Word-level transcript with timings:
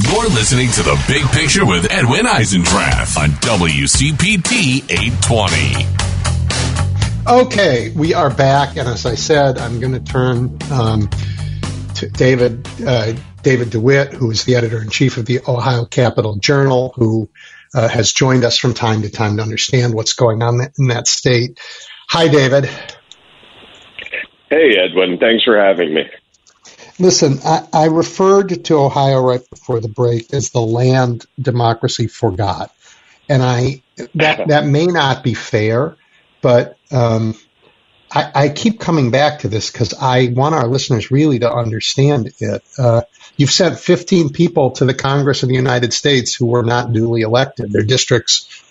You're 0.00 0.28
listening 0.28 0.70
to 0.70 0.84
The 0.84 1.04
Big 1.08 1.24
Picture 1.32 1.66
with 1.66 1.90
Edwin 1.90 2.24
Eisendrath 2.24 3.18
on 3.18 3.30
WCPT 3.30 4.88
820. 4.88 5.86
Okay, 7.26 7.90
we 7.90 8.14
are 8.14 8.30
back, 8.30 8.76
and 8.76 8.86
as 8.86 9.06
I 9.06 9.16
said, 9.16 9.58
I'm 9.58 9.80
going 9.80 9.94
to 9.94 10.00
turn 10.00 10.56
um, 10.70 11.08
to 11.96 12.08
David 12.10 12.68
uh, 12.86 13.14
David 13.42 13.70
DeWitt, 13.70 14.12
who 14.12 14.30
is 14.30 14.44
the 14.44 14.54
editor 14.54 14.80
in 14.80 14.88
chief 14.88 15.16
of 15.16 15.26
the 15.26 15.40
Ohio 15.48 15.84
Capital 15.84 16.36
Journal, 16.36 16.92
who 16.94 17.28
uh, 17.74 17.88
has 17.88 18.12
joined 18.12 18.44
us 18.44 18.56
from 18.56 18.74
time 18.74 19.02
to 19.02 19.10
time 19.10 19.38
to 19.38 19.42
understand 19.42 19.94
what's 19.94 20.12
going 20.12 20.44
on 20.44 20.60
in 20.78 20.86
that 20.88 21.08
state. 21.08 21.58
Hi, 22.08 22.28
David. 22.28 22.66
Hey, 24.48 24.76
Edwin. 24.78 25.18
Thanks 25.18 25.42
for 25.42 25.58
having 25.58 25.92
me. 25.92 26.04
Listen, 26.98 27.38
I, 27.44 27.66
I, 27.72 27.84
referred 27.86 28.64
to 28.64 28.78
Ohio 28.78 29.20
right 29.20 29.48
before 29.50 29.80
the 29.80 29.88
break 29.88 30.34
as 30.34 30.50
the 30.50 30.60
land 30.60 31.26
democracy 31.40 32.08
forgot, 32.08 32.74
and 33.28 33.42
I 33.42 33.82
that 34.14 34.48
that 34.48 34.66
may 34.66 34.86
not 34.86 35.22
be 35.22 35.34
fair, 35.34 35.96
but 36.40 36.76
um, 36.90 37.36
I, 38.10 38.30
I, 38.34 38.48
keep 38.48 38.80
coming 38.80 39.10
back 39.10 39.40
to 39.40 39.48
this 39.48 39.70
because 39.70 39.94
I 39.94 40.32
want 40.34 40.54
our 40.54 40.66
listeners 40.66 41.10
really 41.10 41.38
to 41.40 41.52
understand 41.52 42.32
it. 42.40 42.64
Uh, 42.76 43.02
you've 43.36 43.50
sent 43.50 43.78
15 43.78 44.30
people 44.30 44.72
to 44.72 44.84
the 44.84 44.94
Congress 44.94 45.42
of 45.42 45.50
the 45.50 45.54
United 45.54 45.92
States 45.92 46.34
who 46.34 46.46
were 46.46 46.62
not 46.62 46.92
duly 46.92 47.20
elected. 47.20 47.70
Their 47.70 47.84
districts 47.84 48.64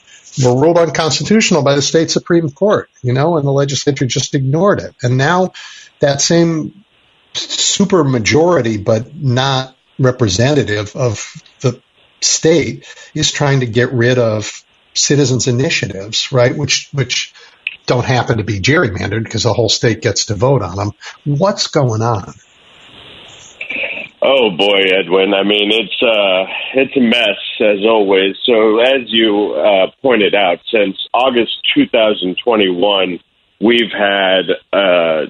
were 0.44 0.60
ruled 0.60 0.78
unconstitutional 0.78 1.64
by 1.64 1.76
the 1.76 1.82
state 1.82 2.12
Supreme 2.12 2.50
Court, 2.50 2.90
you 3.02 3.14
know, 3.14 3.38
and 3.38 3.48
the 3.48 3.52
legislature 3.52 4.06
just 4.06 4.36
ignored 4.36 4.80
it. 4.80 4.94
And 5.02 5.18
now 5.18 5.52
that 6.00 6.20
same 6.22 6.84
super 7.38 8.04
majority, 8.04 8.78
but 8.78 9.16
not 9.16 9.76
representative 10.00 10.96
of 10.96 11.44
the 11.62 11.82
state, 12.22 12.86
is 13.14 13.32
trying 13.32 13.62
to 13.62 13.66
get 13.66 13.92
rid 13.94 14.18
of 14.18 14.64
citizens' 14.94 15.48
initiatives, 15.48 16.32
right? 16.32 16.56
Which 16.56 16.90
which 16.92 17.34
don't 17.86 18.06
happen 18.06 18.38
to 18.38 18.44
be 18.44 18.60
gerrymandered 18.60 19.24
because 19.24 19.44
the 19.44 19.54
whole 19.54 19.70
state 19.70 20.02
gets 20.02 20.26
to 20.26 20.36
vote 20.36 20.62
on 20.62 20.76
them. 20.76 20.92
What's 21.24 21.68
going 21.68 22.02
on? 22.02 22.34
Oh 24.22 24.50
boy, 24.50 24.82
Edwin. 25.00 25.34
I 25.34 25.44
mean, 25.44 25.72
it's 25.72 26.02
uh, 26.02 26.46
it's 26.74 26.98
a 26.98 27.02
mess 27.02 27.38
as 27.62 27.86
always. 27.86 28.36
So, 28.46 28.80
as 28.80 29.04
you 29.08 29.54
uh, 29.54 29.92
pointed 30.02 30.36
out, 30.36 30.58
since 30.70 30.98
August 31.14 31.56
2021, 31.76 33.20
we've 33.62 33.92
had 33.92 34.50
uh, 34.74 35.28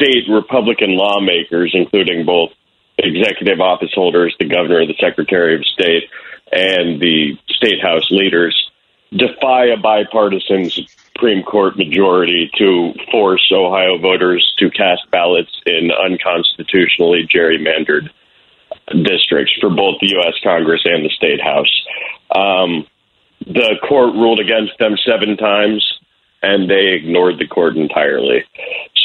state 0.00 0.24
Republican 0.28 0.96
lawmakers, 0.96 1.72
including 1.74 2.24
both 2.24 2.50
executive 2.98 3.60
office 3.60 3.92
holders, 3.94 4.34
the 4.38 4.46
governor, 4.46 4.86
the 4.86 4.94
secretary 5.00 5.54
of 5.54 5.64
state, 5.66 6.04
and 6.52 7.00
the 7.00 7.36
state 7.48 7.82
house 7.82 8.10
leaders, 8.10 8.70
defy 9.12 9.66
a 9.66 9.76
bipartisan 9.76 10.70
Supreme 10.70 11.42
Court 11.42 11.76
majority 11.76 12.50
to 12.58 12.94
force 13.10 13.50
Ohio 13.52 13.98
voters 13.98 14.54
to 14.58 14.70
cast 14.70 15.10
ballots 15.10 15.52
in 15.66 15.90
unconstitutionally 15.90 17.28
gerrymandered 17.32 18.10
districts 19.02 19.52
for 19.60 19.70
both 19.70 19.96
the 20.00 20.08
U.S. 20.10 20.34
Congress 20.42 20.82
and 20.84 21.04
the 21.04 21.10
State 21.10 21.40
House. 21.40 21.86
Um, 22.34 22.86
the 23.46 23.76
court 23.88 24.14
ruled 24.14 24.40
against 24.40 24.78
them 24.78 24.96
seven 25.04 25.36
times, 25.36 25.99
and 26.42 26.70
they 26.70 26.94
ignored 26.94 27.38
the 27.38 27.46
court 27.46 27.76
entirely. 27.76 28.44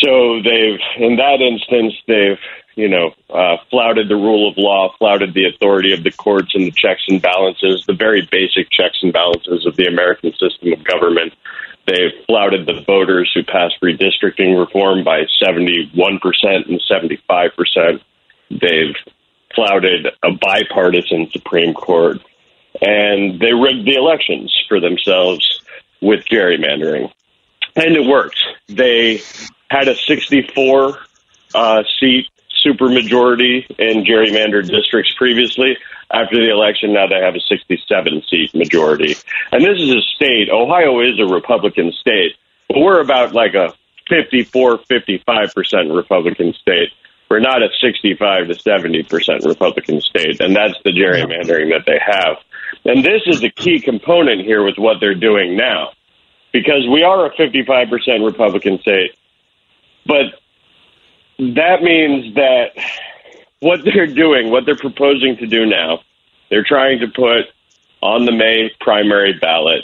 So 0.01 0.41
they've, 0.41 0.79
in 0.97 1.17
that 1.17 1.41
instance, 1.41 1.93
they've, 2.07 2.39
you 2.75 2.89
know, 2.89 3.13
uh, 3.29 3.57
flouted 3.69 4.09
the 4.09 4.15
rule 4.15 4.49
of 4.49 4.57
law, 4.57 4.93
flouted 4.97 5.33
the 5.33 5.45
authority 5.45 5.93
of 5.93 6.03
the 6.03 6.11
courts 6.11 6.53
and 6.55 6.65
the 6.65 6.71
checks 6.71 7.03
and 7.07 7.21
balances, 7.21 7.85
the 7.85 7.93
very 7.93 8.27
basic 8.31 8.69
checks 8.71 8.99
and 9.01 9.13
balances 9.13 9.65
of 9.65 9.75
the 9.75 9.85
American 9.85 10.31
system 10.33 10.73
of 10.73 10.83
government. 10.83 11.33
They've 11.87 12.13
flouted 12.25 12.65
the 12.65 12.83
voters 12.85 13.31
who 13.33 13.43
passed 13.43 13.79
redistricting 13.81 14.57
reform 14.59 15.03
by 15.03 15.25
71% 15.41 15.91
and 16.67 16.81
75%. 16.89 18.01
They've 18.49 18.95
flouted 19.53 20.07
a 20.23 20.31
bipartisan 20.31 21.29
Supreme 21.31 21.73
Court, 21.73 22.19
and 22.81 23.39
they 23.39 23.53
rigged 23.53 23.87
the 23.87 23.95
elections 23.95 24.53
for 24.67 24.79
themselves 24.79 25.61
with 26.01 26.25
gerrymandering. 26.25 27.11
And 27.75 27.95
it 27.95 28.05
worked. 28.07 28.39
They 28.67 29.21
had 29.69 29.87
a 29.87 29.95
64 29.95 30.97
uh, 31.53 31.83
seat 31.99 32.27
supermajority 32.65 33.69
in 33.77 34.03
gerrymandered 34.03 34.69
districts 34.69 35.13
previously. 35.17 35.77
After 36.11 36.37
the 36.37 36.51
election, 36.51 36.93
now 36.93 37.07
they 37.07 37.19
have 37.19 37.35
a 37.35 37.39
67 37.39 38.23
seat 38.29 38.53
majority. 38.55 39.15
And 39.51 39.63
this 39.63 39.79
is 39.79 39.89
a 39.89 40.01
state, 40.15 40.49
Ohio 40.49 41.01
is 41.01 41.19
a 41.19 41.25
Republican 41.25 41.91
state, 41.91 42.33
but 42.67 42.79
we're 42.79 43.01
about 43.01 43.33
like 43.33 43.55
a 43.55 43.73
54, 44.09 44.79
55% 44.79 45.95
Republican 45.95 46.53
state. 46.53 46.89
We're 47.29 47.39
not 47.39 47.63
a 47.63 47.69
65 47.81 48.47
to 48.47 48.55
70 48.55 49.03
percent 49.03 49.45
Republican 49.45 49.99
state, 50.01 50.39
and 50.41 50.55
that's 50.55 50.75
the 50.83 50.91
gerrymandering 50.91 51.71
that 51.73 51.85
they 51.87 51.99
have. 51.99 52.37
And 52.85 53.03
this 53.03 53.23
is 53.25 53.43
a 53.43 53.49
key 53.49 53.81
component 53.81 54.41
here 54.41 54.63
with 54.63 54.77
what 54.77 54.97
they're 54.99 55.15
doing 55.15 55.57
now, 55.57 55.91
because 56.55 56.87
we 56.87 57.03
are 57.03 57.25
a 57.25 57.35
55 57.35 57.89
percent 57.89 58.23
Republican 58.23 58.79
state, 58.79 59.11
but 60.05 60.39
that 61.37 61.83
means 61.83 62.33
that 62.35 62.71
what 63.59 63.83
they're 63.83 64.07
doing, 64.07 64.49
what 64.51 64.65
they're 64.65 64.77
proposing 64.77 65.35
to 65.35 65.47
do 65.47 65.65
now, 65.65 65.99
they're 66.49 66.63
trying 66.63 66.99
to 66.99 67.07
put 67.07 67.47
on 68.01 68.23
the 68.23 68.31
May 68.31 68.71
primary 68.79 69.33
ballot 69.33 69.83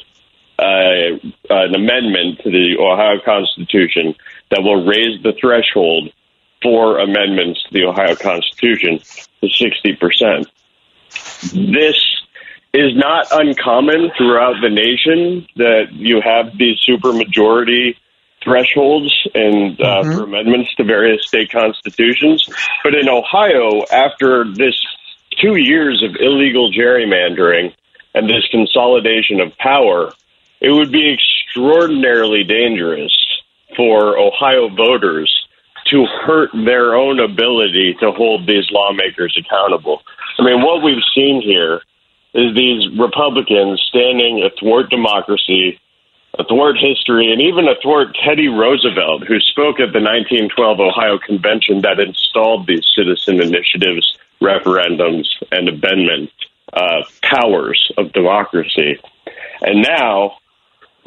uh, 0.59 1.19
an 1.49 1.75
amendment 1.75 2.39
to 2.43 2.51
the 2.51 2.77
Ohio 2.79 3.19
Constitution 3.19 4.15
that 4.49 4.63
will 4.63 4.85
raise 4.85 5.21
the 5.23 5.33
threshold 5.33 6.13
for 6.61 6.99
amendments 6.99 7.63
to 7.63 7.73
the 7.73 7.83
Ohio 7.83 8.15
Constitution 8.15 8.99
to 9.41 9.47
60%. 9.47 10.45
This 11.51 12.21
is 12.73 12.95
not 12.95 13.27
uncommon 13.31 14.11
throughout 14.17 14.55
the 14.61 14.69
nation 14.69 15.45
that 15.57 15.91
you 15.91 16.21
have 16.21 16.57
these 16.57 16.77
supermajority 16.87 17.95
thresholds 18.43 19.27
and 19.35 19.79
uh, 19.81 20.01
mm-hmm. 20.01 20.11
for 20.11 20.23
amendments 20.23 20.73
to 20.75 20.83
various 20.83 21.27
state 21.27 21.51
constitutions. 21.51 22.47
But 22.83 22.95
in 22.95 23.09
Ohio, 23.09 23.83
after 23.91 24.45
this 24.51 24.75
two 25.39 25.55
years 25.55 26.03
of 26.03 26.15
illegal 26.19 26.71
gerrymandering 26.71 27.73
and 28.13 28.29
this 28.29 28.47
consolidation 28.51 29.39
of 29.41 29.57
power, 29.57 30.11
it 30.59 30.71
would 30.71 30.91
be 30.91 31.13
extraordinarily 31.13 32.43
dangerous 32.43 33.13
for 33.75 34.17
Ohio 34.17 34.69
voters 34.69 35.31
to 35.87 36.05
hurt 36.05 36.51
their 36.53 36.95
own 36.95 37.19
ability 37.19 37.95
to 37.99 38.11
hold 38.11 38.47
these 38.47 38.69
lawmakers 38.71 39.37
accountable. 39.37 40.01
I 40.39 40.43
mean, 40.43 40.61
what 40.61 40.83
we've 40.83 41.03
seen 41.13 41.41
here 41.41 41.81
is 42.33 42.55
these 42.55 42.97
Republicans 42.97 43.81
standing 43.89 44.43
athwart 44.43 44.89
democracy, 44.89 45.79
athwart 46.39 46.77
history, 46.77 47.31
and 47.31 47.41
even 47.41 47.67
athwart 47.67 48.15
Teddy 48.23 48.47
Roosevelt, 48.47 49.23
who 49.27 49.39
spoke 49.39 49.79
at 49.79 49.91
the 49.91 49.99
1912 49.99 50.79
Ohio 50.79 51.17
Convention 51.17 51.81
that 51.81 51.99
installed 51.99 52.67
these 52.67 52.85
citizen 52.95 53.41
initiatives, 53.41 54.17
referendums, 54.41 55.27
and 55.51 55.67
amendment 55.67 56.31
uh, 56.73 57.03
powers 57.21 57.91
of 57.97 58.13
democracy. 58.13 58.97
And 59.61 59.81
now 59.81 60.37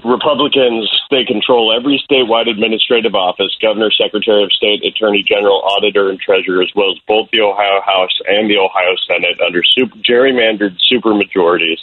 Republicans, 0.03 0.91
they 1.11 1.25
control 1.25 1.73
every 1.73 2.03
statewide 2.11 2.51
administrative 2.51 3.15
office, 3.15 3.57
governor, 3.61 3.91
secretary 3.91 4.43
of 4.43 4.53
state, 4.53 4.85
attorney 4.85 5.23
general, 5.23 5.63
auditor, 5.63 6.11
and 6.11 6.19
treasurer, 6.21 6.63
as 6.63 6.71
well 6.75 6.91
as 6.91 6.99
both 7.07 7.31
the 7.31 7.41
Ohio 7.41 7.81
House 7.81 8.19
and 8.27 8.51
the 8.51 8.59
Ohio 8.59 8.97
Senate 9.07 9.41
under 9.41 9.63
super, 9.63 9.97
gerrymandered 9.99 10.77
supermajorities 10.91 11.79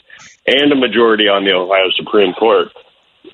and 0.46 0.72
a 0.72 0.76
majority 0.76 1.28
on 1.28 1.46
the 1.46 1.52
Ohio 1.52 1.90
Supreme 1.96 2.34
Court. 2.34 2.68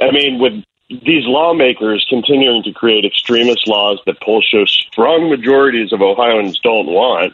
I 0.02 0.12
mean, 0.12 0.40
with 0.40 0.64
these 0.90 1.26
lawmakers 1.26 2.06
continuing 2.10 2.64
to 2.64 2.72
create 2.72 3.04
extremist 3.04 3.68
laws 3.68 4.00
that 4.06 4.22
polls 4.22 4.46
show 4.50 4.64
strong 4.66 5.30
majorities 5.30 5.92
of 5.92 6.02
Ohioans 6.02 6.60
don't 6.60 6.88
want, 6.88 7.34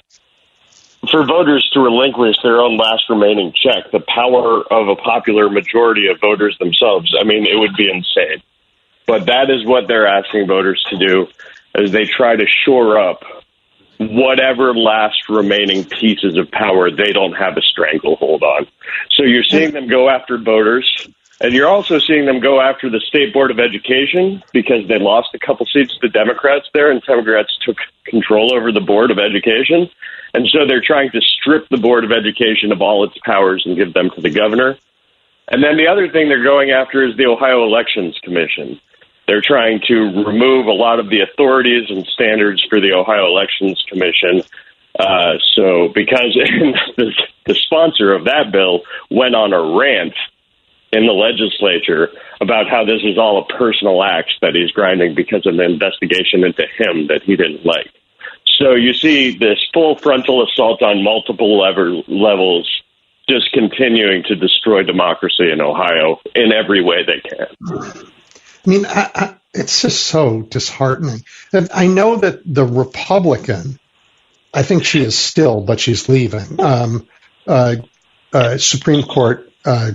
for 1.09 1.25
voters 1.25 1.69
to 1.73 1.79
relinquish 1.79 2.35
their 2.43 2.61
own 2.61 2.77
last 2.77 3.03
remaining 3.09 3.53
check, 3.53 3.91
the 3.91 3.99
power 3.99 4.63
of 4.71 4.87
a 4.87 4.95
popular 4.95 5.49
majority 5.49 6.07
of 6.07 6.19
voters 6.19 6.57
themselves, 6.59 7.13
I 7.19 7.23
mean, 7.23 7.45
it 7.45 7.57
would 7.57 7.75
be 7.75 7.89
insane. 7.89 8.41
But 9.05 9.25
that 9.25 9.49
is 9.49 9.65
what 9.65 9.87
they're 9.87 10.07
asking 10.07 10.47
voters 10.47 10.83
to 10.89 10.97
do 10.97 11.27
as 11.75 11.91
they 11.91 12.05
try 12.05 12.35
to 12.35 12.45
shore 12.47 12.99
up 12.99 13.23
whatever 13.97 14.73
last 14.75 15.29
remaining 15.29 15.85
pieces 15.85 16.37
of 16.37 16.49
power 16.51 16.89
they 16.89 17.13
don't 17.13 17.33
have 17.33 17.57
a 17.57 17.61
stranglehold 17.61 18.43
on. 18.43 18.67
So 19.11 19.23
you're 19.23 19.43
seeing 19.43 19.71
them 19.71 19.87
go 19.87 20.09
after 20.09 20.37
voters. 20.37 21.07
And 21.41 21.53
you're 21.53 21.67
also 21.67 21.99
seeing 21.99 22.25
them 22.25 22.39
go 22.39 22.61
after 22.61 22.89
the 22.89 23.01
State 23.01 23.33
Board 23.33 23.51
of 23.51 23.59
Education 23.59 24.41
because 24.53 24.87
they 24.87 24.97
lost 24.97 25.29
a 25.33 25.39
couple 25.39 25.65
seats 25.65 25.97
to 25.97 26.07
Democrats 26.07 26.69
there, 26.73 26.89
and 26.89 27.01
Democrats 27.01 27.57
took 27.65 27.77
control 28.05 28.53
over 28.53 28.71
the 28.71 28.79
Board 28.79 29.11
of 29.11 29.19
Education. 29.19 29.89
And 30.33 30.47
so 30.47 30.65
they're 30.67 30.81
trying 30.81 31.11
to 31.11 31.21
strip 31.21 31.69
the 31.69 31.77
Board 31.77 32.03
of 32.03 32.11
Education 32.11 32.71
of 32.71 32.81
all 32.81 33.03
its 33.03 33.17
powers 33.23 33.63
and 33.65 33.77
give 33.77 33.93
them 33.93 34.09
to 34.15 34.21
the 34.21 34.31
governor. 34.31 34.77
And 35.47 35.63
then 35.63 35.77
the 35.77 35.87
other 35.87 36.09
thing 36.09 36.29
they're 36.29 36.43
going 36.43 36.71
after 36.71 37.03
is 37.07 37.15
the 37.17 37.27
Ohio 37.27 37.63
Elections 37.63 38.17
Commission. 38.23 38.79
They're 39.27 39.41
trying 39.41 39.81
to 39.87 39.95
remove 40.25 40.67
a 40.67 40.73
lot 40.73 40.99
of 40.99 41.09
the 41.09 41.21
authorities 41.21 41.89
and 41.89 42.05
standards 42.07 42.65
for 42.69 42.79
the 42.79 42.93
Ohio 42.93 43.27
Elections 43.27 43.83
Commission. 43.87 44.41
Uh, 44.97 45.37
so, 45.53 45.89
because 45.93 46.33
the, 46.97 47.11
the 47.45 47.55
sponsor 47.55 48.13
of 48.13 48.25
that 48.25 48.51
bill 48.51 48.81
went 49.09 49.35
on 49.35 49.53
a 49.53 49.77
rant 49.77 50.13
in 50.91 51.07
the 51.07 51.13
legislature 51.13 52.09
about 52.39 52.69
how 52.69 52.85
this 52.85 53.01
is 53.03 53.17
all 53.17 53.41
a 53.41 53.53
personal 53.57 54.03
act 54.03 54.31
that 54.41 54.53
he's 54.53 54.71
grinding 54.71 55.15
because 55.15 55.45
of 55.47 55.53
an 55.55 55.61
investigation 55.61 56.43
into 56.43 56.65
him 56.77 57.07
that 57.07 57.23
he 57.23 57.35
didn't 57.35 57.65
like. 57.65 57.91
So 58.63 58.75
you 58.75 58.93
see 58.93 59.37
this 59.37 59.59
full 59.73 59.97
frontal 59.97 60.47
assault 60.47 60.81
on 60.81 61.03
multiple 61.03 61.59
lever- 61.59 62.01
levels 62.07 62.81
just 63.27 63.51
continuing 63.51 64.23
to 64.23 64.35
destroy 64.37 64.83
democracy 64.83 65.51
in 65.51 65.59
Ohio 65.59 66.21
in 66.33 66.53
every 66.53 66.81
way 66.81 67.03
they 67.03 67.19
can. 67.19 67.47
I 68.65 68.69
mean, 68.69 68.85
I, 68.85 69.11
I, 69.13 69.35
it's 69.53 69.81
just 69.81 70.05
so 70.05 70.43
disheartening. 70.43 71.25
And 71.51 71.69
I 71.73 71.87
know 71.87 72.15
that 72.15 72.41
the 72.45 72.63
Republican, 72.63 73.79
I 74.53 74.63
think 74.63 74.85
she 74.85 75.01
is 75.01 75.17
still, 75.17 75.59
but 75.59 75.81
she's 75.81 76.07
leaving, 76.07 76.61
um, 76.61 77.05
uh, 77.45 77.75
uh, 78.31 78.57
Supreme 78.57 79.03
Court 79.03 79.51
uh, 79.65 79.91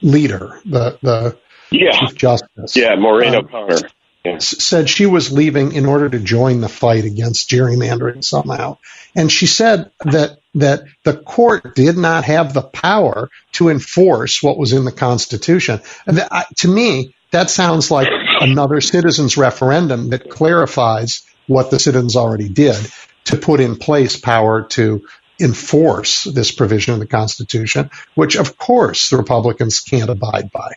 leader, 0.00 0.60
the 0.64 0.98
the 1.00 1.38
yeah. 1.70 1.92
Chief 1.92 2.16
Justice. 2.16 2.76
Yeah, 2.76 2.96
Maureen 2.96 3.36
um, 3.36 3.44
O'Connor. 3.44 3.88
Yeah. 4.24 4.38
Said 4.38 4.88
she 4.88 5.06
was 5.06 5.32
leaving 5.32 5.72
in 5.72 5.84
order 5.84 6.08
to 6.08 6.20
join 6.20 6.60
the 6.60 6.68
fight 6.68 7.04
against 7.04 7.50
gerrymandering 7.50 8.22
somehow, 8.22 8.78
and 9.16 9.30
she 9.30 9.46
said 9.46 9.90
that 10.04 10.38
that 10.54 10.84
the 11.02 11.16
court 11.16 11.74
did 11.74 11.96
not 11.96 12.24
have 12.24 12.52
the 12.52 12.62
power 12.62 13.30
to 13.52 13.68
enforce 13.68 14.42
what 14.42 14.58
was 14.58 14.72
in 14.72 14.84
the 14.84 14.92
Constitution. 14.92 15.80
And 16.06 16.18
that, 16.18 16.46
to 16.58 16.68
me, 16.68 17.14
that 17.30 17.50
sounds 17.50 17.90
like 17.90 18.08
another 18.40 18.80
citizens' 18.80 19.36
referendum 19.36 20.10
that 20.10 20.30
clarifies 20.30 21.22
what 21.46 21.70
the 21.70 21.78
citizens 21.78 22.16
already 22.16 22.48
did 22.48 22.76
to 23.24 23.36
put 23.36 23.60
in 23.60 23.76
place 23.76 24.16
power 24.16 24.62
to 24.62 25.06
enforce 25.40 26.24
this 26.24 26.52
provision 26.52 26.94
in 26.94 27.00
the 27.00 27.06
Constitution, 27.06 27.90
which, 28.14 28.36
of 28.36 28.58
course, 28.58 29.10
the 29.10 29.16
Republicans 29.16 29.80
can't 29.80 30.10
abide 30.10 30.52
by. 30.52 30.74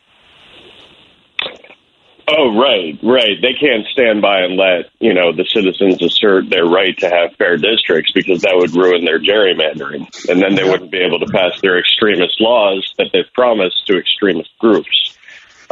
Oh, 2.27 2.57
right, 2.57 2.98
right. 3.04 3.39
They 3.39 3.54
can't 3.54 3.86
stand 3.88 4.22
by 4.22 4.42
and 4.42 4.56
let, 4.57 4.89
you 5.00 5.13
know, 5.13 5.31
the 5.31 5.45
citizens 5.45 6.01
assert 6.01 6.50
their 6.50 6.66
right 6.66 6.98
to 6.98 7.10
have 7.10 7.36
fair 7.36 7.57
districts 7.57 8.12
because 8.13 8.42
that 8.42 8.56
would 8.56 8.75
ruin 8.75 9.06
their 9.06 9.19
gerrymandering. 9.19 10.27
And 10.27 10.42
then 10.42 10.56
they 10.56 10.63
wouldn't 10.63 10.92
be 10.92 11.00
able 11.00 11.19
to 11.19 11.27
pass 11.27 11.62
their 11.62 11.77
extremist 11.77 12.42
laws 12.42 12.94
that 12.98 13.12
they've 13.13 13.31
promised 13.33 13.86
to 13.88 14.00
extremist 14.00 14.50
groups 14.60 15.18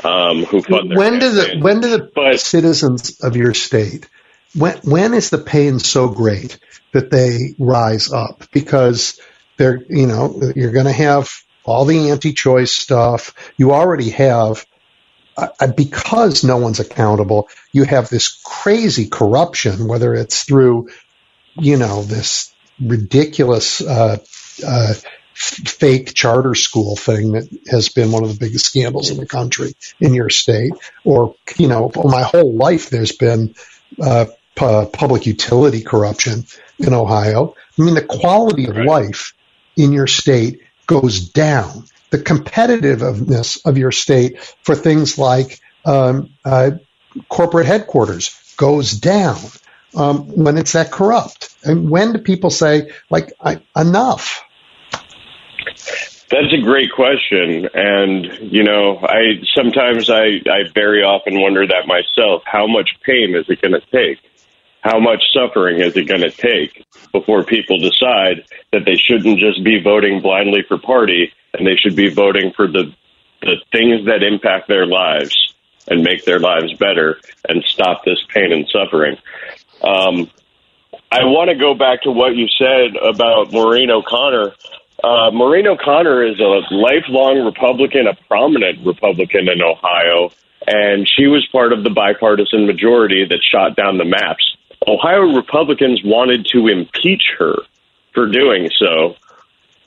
um, 0.04 0.44
who 0.46 0.62
fund 0.62 0.92
their 0.92 0.98
When 0.98 1.20
do 1.20 1.32
the 1.32 1.60
when 1.60 1.82
do 1.82 1.90
the 1.90 2.12
but, 2.14 2.40
citizens 2.40 3.20
of 3.22 3.36
your 3.36 3.54
state 3.54 4.08
when 4.56 4.78
when 4.84 5.14
is 5.14 5.30
the 5.30 5.38
pain 5.38 5.80
so 5.80 6.10
great 6.10 6.60
that 6.92 7.10
they 7.10 7.56
rise 7.58 8.12
up? 8.12 8.44
Because 8.52 9.20
they're 9.58 9.84
you 9.90 10.08
know, 10.08 10.40
you're 10.56 10.72
gonna 10.72 10.92
have 10.92 11.32
all 11.64 11.86
the 11.86 12.12
anti 12.12 12.34
choice 12.34 12.72
stuff. 12.72 13.34
You 13.58 13.72
already 13.72 14.12
have 14.12 14.66
uh, 15.38 15.68
because 15.68 16.44
no 16.44 16.58
one's 16.58 16.80
accountable, 16.80 17.50
you 17.72 17.84
have 17.84 18.10
this 18.10 18.40
crazy 18.44 19.08
corruption, 19.08 19.88
whether 19.88 20.14
it's 20.14 20.44
through, 20.44 20.90
you 21.56 21.78
know, 21.78 22.04
this 22.04 22.54
ridiculous 22.80 23.82
uh, 23.82 24.18
uh, 24.66 24.94
fake 25.34 26.14
charter 26.14 26.56
school 26.56 26.96
thing 26.96 27.34
that 27.34 27.48
has 27.68 27.90
been 27.90 28.12
one 28.12 28.24
of 28.24 28.30
the 28.30 28.40
biggest 28.40 28.66
scandals 28.66 29.10
in 29.10 29.18
the 29.18 29.26
country 29.26 29.74
in 30.00 30.14
your 30.14 30.30
state, 30.30 30.74
or 31.04 31.36
you 31.58 31.68
know, 31.68 31.92
my 32.04 32.22
whole 32.22 32.54
life 32.54 32.90
there's 32.90 33.14
been 33.14 33.56
uh, 34.02 34.26
pu- 34.56 34.86
public 34.88 35.26
utility 35.26 35.82
corruption 35.82 36.46
in 36.80 36.94
Ohio. 36.94 37.56
I 37.78 37.82
mean, 37.82 37.96
the 37.96 38.06
quality 38.06 38.68
of 38.68 38.78
life 38.78 39.34
in 39.76 39.92
your 39.92 40.08
state 40.08 40.62
goes 40.86 41.30
down 41.30 41.86
the 42.14 42.20
competitiveness 42.20 43.60
of 43.66 43.76
your 43.76 43.92
state 43.92 44.40
for 44.62 44.76
things 44.76 45.18
like 45.18 45.60
um, 45.84 46.30
uh, 46.46 46.70
corporate 47.28 47.66
headquarters 47.66 48.54
goes 48.56 48.92
down 48.92 49.40
um, 49.96 50.28
when 50.28 50.60
it's 50.60 50.74
that 50.74 50.92
corrupt. 50.92 51.56
And 51.64 51.90
when 51.90 52.14
do 52.14 52.20
people 52.20 52.52
say, 52.52 52.92
like, 53.10 53.34
enough? 53.76 54.44
That's 56.30 56.54
a 56.54 56.62
great 56.62 56.92
question, 56.92 57.68
and 57.74 58.52
you 58.52 58.64
know, 58.64 58.98
I 58.98 59.42
sometimes 59.56 60.10
I, 60.10 60.42
I 60.50 60.64
very 60.74 61.04
often 61.04 61.40
wonder 61.40 61.66
that 61.66 61.86
myself. 61.86 62.42
How 62.46 62.66
much 62.68 62.90
pain 63.06 63.36
is 63.36 63.46
it 63.50 63.62
going 63.62 63.74
to 63.74 63.82
take? 63.92 64.20
How 64.84 65.00
much 65.00 65.24
suffering 65.34 65.80
is 65.80 65.96
it 65.96 66.10
going 66.10 66.22
to 66.22 66.32
take 66.32 66.86
before 67.14 67.46
people 67.46 67.80
decide 67.80 68.44
that 68.74 68.84
they 68.86 68.96
shouldn't 68.96 69.40
just 69.40 69.64
be 69.64 69.82
voting 69.82 70.22
blindly 70.22 70.64
for 70.68 70.78
party 70.78 71.32
and 71.54 71.66
they 71.66 71.78
should 71.78 71.96
be 71.96 72.10
voting 72.10 72.52
for 72.56 72.68
the 72.68 72.94
the 73.42 73.58
things 73.72 74.06
that 74.06 74.24
impact 74.24 74.68
their 74.68 74.86
lives 74.86 75.36
and 75.88 76.02
make 76.02 76.24
their 76.24 76.40
lives 76.40 76.74
better 76.74 77.20
and 77.48 77.64
stop 77.66 78.06
this 78.06 78.20
pain 78.34 78.54
and 78.54 78.68
suffering. 78.70 79.18
Um, 79.82 80.30
I 81.12 81.26
want 81.26 81.50
to 81.50 81.56
go 81.56 81.74
back 81.74 82.04
to 82.04 82.12
what 82.12 82.36
you 82.36 82.48
said 82.58 82.96
about 82.96 83.52
Maureen 83.52 83.92
O'Connor. 83.92 84.54
Uh, 85.04 85.32
Maureen 85.32 85.68
O'Connor 85.68 86.26
is 86.26 86.40
a 86.40 86.62
lifelong 86.74 87.44
Republican, 87.44 88.08
a 88.08 88.16
prominent 88.28 88.86
Republican 88.86 89.50
in 89.50 89.62
Ohio, 89.62 90.32
and 90.66 91.08
she 91.08 91.28
was 91.28 91.46
part 91.52 91.74
of 91.74 91.84
the 91.84 91.90
bipartisan 91.90 92.66
majority 92.66 93.26
that 93.26 93.40
shot 93.44 93.76
down 93.76 93.98
the 93.98 94.06
maps. 94.06 94.56
Ohio 94.88 95.36
Republicans 95.36 96.02
wanted 96.04 96.46
to 96.48 96.68
impeach 96.68 97.24
her 97.40 97.56
for 98.14 98.28
doing 98.28 98.70
so, 98.78 99.16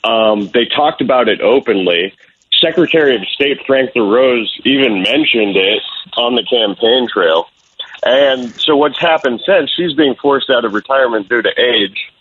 um, 0.04 0.48
they 0.48 0.66
talked 0.66 1.00
about 1.00 1.28
it 1.28 1.40
openly. 1.40 2.14
Secretary 2.60 3.16
of 3.16 3.22
State 3.28 3.60
Frank 3.66 3.90
LaRose 3.94 4.60
even 4.64 5.02
mentioned 5.02 5.56
it 5.56 5.82
on 6.16 6.34
the 6.34 6.44
campaign 6.44 7.06
trail. 7.12 7.46
And 8.04 8.54
so 8.60 8.76
what's 8.76 8.98
happened 8.98 9.40
since 9.44 9.70
she's 9.76 9.94
being 9.94 10.14
forced 10.20 10.50
out 10.50 10.64
of 10.64 10.72
retirement 10.72 11.28
due 11.28 11.42
to 11.42 11.50
age. 11.50 12.12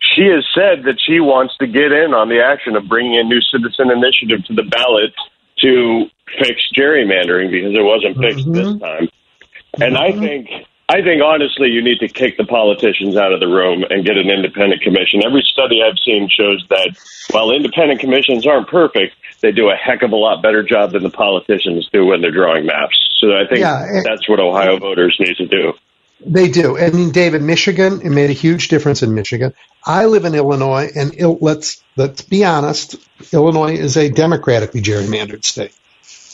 She 0.00 0.22
has 0.26 0.44
said 0.54 0.84
that 0.84 1.00
she 1.00 1.20
wants 1.20 1.56
to 1.58 1.66
get 1.66 1.92
in 1.92 2.12
on 2.12 2.28
the 2.28 2.42
action 2.42 2.76
of 2.76 2.88
bringing 2.88 3.18
a 3.18 3.22
new 3.22 3.40
citizen 3.40 3.90
initiative 3.90 4.44
to 4.46 4.54
the 4.54 4.64
ballot 4.64 5.14
to 5.58 6.10
fix 6.38 6.60
gerrymandering 6.76 7.50
because 7.50 7.74
it 7.74 7.84
wasn't 7.84 8.18
fixed 8.18 8.46
mm-hmm. 8.46 8.52
this 8.52 8.80
time. 8.80 9.08
And 9.80 9.96
mm-hmm. 9.96 9.96
I 9.96 10.12
think 10.12 10.50
I 10.92 11.00
think 11.00 11.22
honestly, 11.22 11.68
you 11.68 11.82
need 11.82 12.00
to 12.00 12.08
kick 12.08 12.36
the 12.36 12.44
politicians 12.44 13.16
out 13.16 13.32
of 13.32 13.40
the 13.40 13.46
room 13.46 13.82
and 13.88 14.04
get 14.04 14.18
an 14.18 14.28
independent 14.28 14.82
commission. 14.82 15.22
Every 15.24 15.40
study 15.40 15.80
I've 15.82 15.98
seen 16.04 16.28
shows 16.28 16.62
that 16.68 16.94
while 17.30 17.50
independent 17.50 18.00
commissions 18.00 18.46
aren't 18.46 18.68
perfect, 18.68 19.16
they 19.40 19.52
do 19.52 19.70
a 19.70 19.74
heck 19.74 20.02
of 20.02 20.12
a 20.12 20.16
lot 20.16 20.42
better 20.42 20.62
job 20.62 20.92
than 20.92 21.02
the 21.02 21.08
politicians 21.08 21.88
do 21.94 22.04
when 22.04 22.20
they're 22.20 22.30
drawing 22.30 22.66
maps. 22.66 22.98
So 23.20 23.28
I 23.32 23.46
think 23.48 23.60
yeah, 23.60 24.02
that's 24.04 24.28
what 24.28 24.38
Ohio 24.38 24.76
voters 24.76 25.16
need 25.18 25.36
to 25.38 25.46
do. 25.46 25.72
They 26.26 26.50
do. 26.50 26.76
And 26.76 26.94
mean, 26.94 27.10
David, 27.10 27.40
Michigan, 27.40 28.02
it 28.02 28.10
made 28.10 28.28
a 28.28 28.34
huge 28.34 28.68
difference 28.68 29.02
in 29.02 29.14
Michigan. 29.14 29.54
I 29.82 30.04
live 30.04 30.26
in 30.26 30.34
Illinois, 30.34 30.90
and 30.94 31.14
let's 31.40 31.82
let's 31.96 32.20
be 32.20 32.44
honest, 32.44 32.96
Illinois 33.32 33.76
is 33.76 33.96
a 33.96 34.10
democratically 34.10 34.82
gerrymandered 34.82 35.44
state 35.46 35.72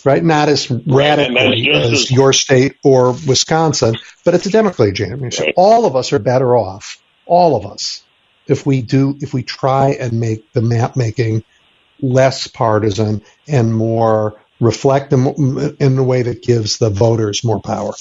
right? 0.04 0.22
Not 0.22 0.48
as 0.48 0.70
radically 0.70 1.70
as 1.70 2.10
your 2.10 2.32
state 2.32 2.76
or 2.84 3.12
Wisconsin, 3.26 3.96
but 4.24 4.34
it's 4.34 4.46
a 4.46 4.50
democratic 4.50 4.94
jam. 4.94 5.30
So 5.30 5.46
all 5.56 5.86
of 5.86 5.96
us 5.96 6.12
are 6.12 6.18
better 6.18 6.56
off, 6.56 7.00
all 7.26 7.56
of 7.56 7.66
us, 7.70 8.04
if 8.46 8.66
we 8.66 8.82
do, 8.82 9.16
if 9.20 9.34
we 9.34 9.42
try 9.42 9.90
and 9.90 10.20
make 10.20 10.52
the 10.52 10.62
map 10.62 10.96
making 10.96 11.44
less 12.00 12.46
partisan 12.46 13.22
and 13.46 13.74
more 13.74 14.40
reflect 14.60 15.12
in 15.12 15.98
a 15.98 16.02
way 16.02 16.22
that 16.22 16.42
gives 16.42 16.78
the 16.78 16.90
voters 16.90 17.44
more 17.44 17.60
power. 17.60 17.92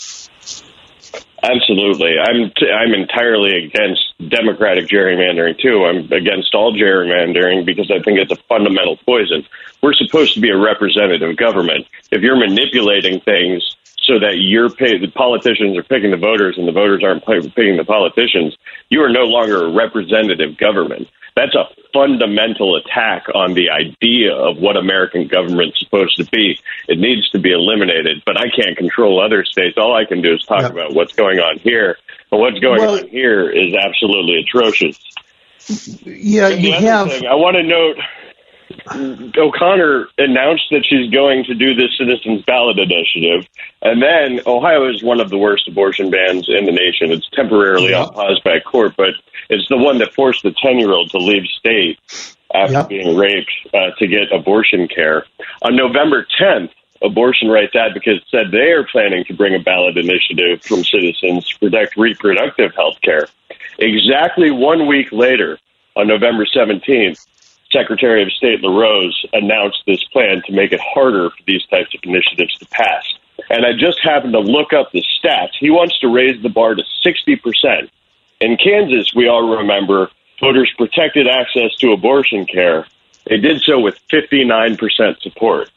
Absolutely, 1.50 2.20
I'm 2.20 2.52
t- 2.58 2.70
I'm 2.70 2.94
entirely 2.94 3.66
against 3.66 4.02
democratic 4.28 4.88
gerrymandering 4.88 5.58
too. 5.58 5.86
I'm 5.86 6.12
against 6.12 6.54
all 6.54 6.74
gerrymandering 6.74 7.66
because 7.66 7.90
I 7.90 8.02
think 8.04 8.20
it's 8.20 8.32
a 8.32 8.44
fundamental 8.50 8.98
poison. 8.98 9.46
We're 9.82 9.94
supposed 9.94 10.34
to 10.34 10.42
be 10.42 10.50
a 10.50 10.58
representative 10.58 11.38
government. 11.38 11.88
If 12.12 12.22
you're 12.22 12.36
manipulating 12.36 13.22
things 13.22 13.64
so 14.00 14.20
that 14.20 14.40
you're 14.40 14.70
pay- 14.70 14.98
the 14.98 15.12
politicians 15.12 15.78
are 15.78 15.84
picking 15.84 16.12
the 16.12 16.18
voters 16.18 16.58
and 16.58 16.68
the 16.68 16.74
voters 16.74 17.02
aren't 17.04 17.26
picking 17.26 17.78
the 17.78 17.86
politicians, 17.86 18.58
you 18.90 19.02
are 19.02 19.10
no 19.10 19.24
longer 19.24 19.66
a 19.66 19.72
representative 19.74 20.58
government. 20.58 21.08
That's 21.36 21.54
a 21.54 21.66
fundamental 21.94 22.78
attack 22.78 23.28
on 23.34 23.54
the 23.54 23.70
idea 23.70 24.34
of 24.34 24.58
what 24.58 24.76
American 24.76 25.28
government's 25.28 25.80
supposed 25.80 26.18
to 26.18 26.26
be. 26.26 26.60
It 26.88 26.98
needs 26.98 27.30
to 27.30 27.40
be 27.40 27.52
eliminated, 27.52 28.24
but 28.26 28.38
I 28.38 28.50
can't 28.50 28.76
control 28.76 29.24
other 29.24 29.46
states. 29.46 29.78
All 29.78 29.96
I 29.96 30.06
can 30.06 30.22
do 30.22 30.34
is 30.34 30.44
talk 30.44 30.64
about 30.64 30.94
what's 30.96 31.14
going 31.14 31.40
on 31.40 31.60
here. 31.60 31.98
And 32.32 32.42
what's 32.42 32.60
going 32.60 32.82
well, 32.82 33.00
on 33.00 33.08
here 33.08 33.50
is 33.50 33.74
absolutely 33.76 34.40
atrocious. 34.40 35.00
Yeah, 36.04 36.50
you 36.50 36.74
have. 36.74 37.10
Thing, 37.10 37.28
I 37.28 37.36
want 37.36 37.56
to 37.56 37.64
note 37.64 37.98
O'Connor 39.38 40.08
announced 40.18 40.66
that 40.72 40.86
she's 40.86 41.10
going 41.10 41.44
to 41.46 41.54
do 41.54 41.74
this 41.74 41.98
citizens 41.98 42.44
ballot 42.44 42.78
initiative, 42.80 43.48
and 43.82 44.02
then 44.02 44.42
Ohio 44.46 44.90
is 44.90 45.04
one 45.04 45.20
of 45.20 45.30
the 45.30 45.38
worst 45.38 45.68
abortion 45.68 46.10
bans 46.10 46.48
in 46.50 46.66
the 46.66 46.72
nation. 46.72 47.12
It's 47.12 47.30
temporarily 47.30 47.94
on 47.94 48.12
pause 48.14 48.42
by 48.44 48.60
court, 48.60 48.96
but 48.98 49.12
it's 49.50 49.68
the 49.70 49.78
one 49.78 50.00
that 50.00 50.14
forced 50.14 50.44
the 50.44 50.54
ten-year-old 50.62 51.12
to 51.12 51.18
leave 51.18 51.46
state 51.58 52.00
after 52.54 52.84
being 52.84 53.16
raped 53.16 53.52
uh, 53.74 53.92
to 53.98 54.08
get 54.08 54.32
abortion 54.32 54.88
care. 54.88 55.26
On 55.62 55.76
November 55.76 56.26
10th, 56.40 56.72
abortion 57.02 57.50
rights 57.50 57.76
advocates 57.76 58.26
said 58.32 58.52
they 58.52 58.72
are 58.72 58.86
planning 58.86 59.24
to 59.26 59.34
bring 59.34 59.56
a 59.56 59.60
ballot 59.60 59.98
initiative 59.98 60.62
from 60.64 60.84
citizens 60.84 61.48
to 61.48 61.60
protect 61.60 61.98
reproductive 61.98 62.74
health 62.76 63.00
care. 63.02 63.28
Exactly 63.80 64.50
one 64.50 64.88
week 64.88 65.12
later, 65.12 65.60
on 65.96 66.08
November 66.08 66.46
17th, 66.46 67.26
Secretary 67.78 68.24
of 68.24 68.32
State 68.32 68.62
LaRose 68.62 69.26
announced 69.34 69.84
this 69.86 70.04
plan 70.06 70.42
to 70.46 70.52
make 70.52 70.72
it 70.72 70.80
harder 70.80 71.30
for 71.30 71.44
these 71.46 71.66
types 71.68 71.94
of 71.94 72.02
initiatives 72.04 72.58
to 72.58 72.66
pass. 72.68 73.06
And 73.50 73.66
I 73.66 73.74
just 73.74 74.00
happened 74.02 74.34
to 74.34 74.40
look 74.40 74.74
up 74.74 74.92
the 74.92 75.04
stats. 75.04 75.52
He 75.60 75.70
wants 75.70 76.00
to 76.00 76.08
raise 76.08 76.42
the 76.42 76.50
bar 76.50 76.76
to 76.76 76.84
60%. 77.06 77.90
In 78.42 78.58
Kansas, 78.58 79.14
we 79.16 79.28
all 79.28 79.58
remember 79.58 80.10
voters 80.40 80.72
protected 80.78 81.28
access 81.28 81.76
to 81.76 81.92
abortion 81.92 82.46
care. 82.46 82.88
They 83.26 83.38
did 83.38 83.62
so 83.62 83.80
with 83.80 84.00
59% 84.10 85.22
support. 85.22 85.70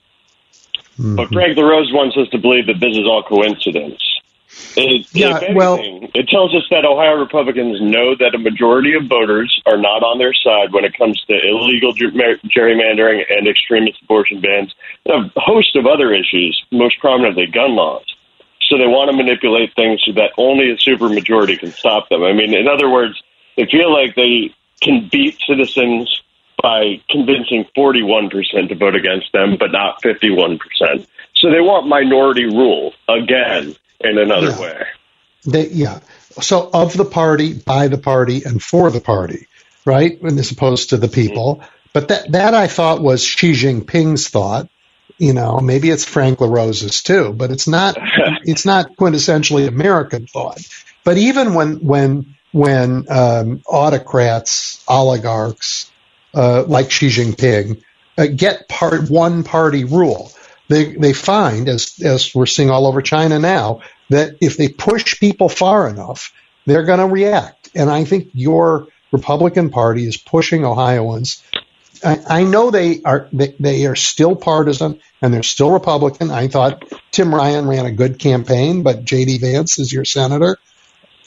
Mm-hmm. 0.99 1.17
But 1.17 1.33
Frank 1.33 1.57
LaRose 1.57 1.93
wants 1.93 2.17
us 2.17 2.29
to 2.29 2.39
believe 2.39 2.67
that 2.67 2.81
this 2.81 2.97
is 2.97 3.07
all 3.07 3.23
coincidence. 3.23 4.03
It, 4.77 5.07
yeah, 5.13 5.37
anything, 5.37 5.57
well, 5.57 5.79
it 5.81 6.29
tells 6.29 6.55
us 6.55 6.63
that 6.71 6.85
Ohio 6.85 7.15
Republicans 7.17 7.81
know 7.81 8.15
that 8.15 8.35
a 8.35 8.39
majority 8.39 8.95
of 8.95 9.07
voters 9.07 9.61
are 9.67 9.77
not 9.77 10.03
on 10.03 10.19
their 10.19 10.33
side 10.33 10.73
when 10.73 10.85
it 10.85 10.97
comes 10.97 11.21
to 11.27 11.35
illegal 11.35 11.93
gerrymandering 11.93 13.25
and 13.29 13.49
extremist 13.49 14.01
abortion 14.03 14.41
bans, 14.41 14.75
and 15.07 15.31
a 15.37 15.41
host 15.41 15.75
of 15.77 15.87
other 15.87 16.13
issues, 16.13 16.63
most 16.71 16.99
prominently 17.01 17.47
gun 17.47 17.75
laws. 17.75 18.05
So 18.69 18.79
they 18.79 18.87
want 18.87 19.11
to 19.11 19.17
manipulate 19.17 19.75
things 19.75 20.01
so 20.07 20.13
that 20.13 20.31
only 20.39 20.71
a 20.71 20.77
supermajority 20.77 21.59
can 21.59 21.73
stop 21.73 22.09
them. 22.09 22.23
I 22.23 22.33
mean, 22.33 22.55
in 22.55 22.69
other 22.69 22.89
words, 22.89 23.21
they 23.57 23.67
feel 23.67 23.93
like 23.93 24.15
they 24.15 24.55
can 24.81 25.09
beat 25.09 25.39
citizens 25.47 26.23
by 26.63 27.01
convincing 27.09 27.67
41% 27.77 28.69
to 28.69 28.75
vote 28.75 28.95
against 28.95 29.33
them, 29.33 29.57
but 29.59 29.73
not 29.73 30.01
51%. 30.03 30.61
So 31.35 31.51
they 31.51 31.61
want 31.61 31.89
minority 31.89 32.45
rule 32.45 32.95
again 33.09 33.75
in 34.01 34.19
another 34.19 34.51
yeah. 34.51 34.61
way. 34.61 34.87
They, 35.45 35.69
yeah. 35.69 36.01
So 36.41 36.71
of 36.73 36.97
the 36.97 37.05
party, 37.05 37.55
by 37.55 37.89
the 37.89 37.99
party, 37.99 38.43
and 38.45 38.63
for 38.63 38.91
the 38.91 39.01
party, 39.01 39.47
right? 39.85 40.21
And 40.21 40.39
As 40.39 40.51
opposed 40.51 40.91
to 40.91 40.97
the 40.97 41.09
people. 41.09 41.57
Mm-hmm. 41.57 41.75
But 41.93 42.09
that 42.09 42.33
that 42.33 42.55
I 42.55 42.69
thought 42.69 43.03
was 43.03 43.23
Xi 43.23 43.53
Jinping's 43.53 44.29
thought. 44.29 44.69
You 45.19 45.35
know, 45.35 45.59
maybe 45.59 45.91
it's 45.91 46.05
Frank 46.05 46.41
LaRose's 46.41 47.03
too, 47.03 47.33
but 47.33 47.51
it's 47.51 47.67
not. 47.67 47.97
it's 48.45 48.65
not 48.65 48.97
quintessentially 48.97 49.67
American 49.67 50.27
thought. 50.27 50.61
But 51.05 51.19
even 51.19 51.55
when 51.55 51.77
when 51.77 52.37
when 52.53 53.07
um, 53.11 53.63
autocrats, 53.67 54.85
oligarchs 54.87 55.91
uh, 56.35 56.65
like 56.65 56.91
Xi 56.91 57.09
Jinping 57.09 57.83
uh, 58.17 58.27
get 58.27 58.69
part 58.69 59.11
one 59.11 59.43
party 59.45 59.85
rule, 59.85 60.33
they 60.71 60.95
they 60.95 61.13
find, 61.13 61.69
as 61.69 62.01
as 62.03 62.33
we're 62.33 62.47
seeing 62.47 62.71
all 62.71 62.87
over 62.87 63.03
China 63.03 63.41
now, 63.41 63.81
that 64.09 64.37
if 64.41 64.57
they 64.57 64.69
push 64.69 65.19
people 65.19 65.49
far 65.49 65.89
enough, 65.89 66.33
they're 66.65 66.85
going 66.85 67.01
to 67.01 67.07
react. 67.07 67.71
And 67.75 67.91
I 67.91 68.05
think 68.05 68.29
your 68.35 68.87
Republican 69.11 69.71
Party 69.71 70.07
is 70.07 70.17
pushing 70.17 70.65
Ohioans. 70.65 71.43
I, 72.05 72.21
I 72.29 72.43
know 72.45 72.71
they 72.71 73.03
are 73.03 73.29
they, 73.33 73.57
they 73.59 73.87
are 73.87 73.97
still 73.97 74.37
partisan 74.37 75.01
and 75.21 75.35
they're 75.35 75.43
still 75.43 75.73
Republican. 75.73 76.31
I 76.31 76.47
thought 76.47 76.85
Tim 77.11 77.35
Ryan 77.35 77.67
ran 77.67 77.87
a 77.87 77.93
good 77.93 78.21
campaign, 78.21 78.85
but 78.85 79.05
J.D. 79.05 79.39
Vance 79.39 79.81
is 79.81 79.93
your 79.93 80.05
senator. 80.05 80.57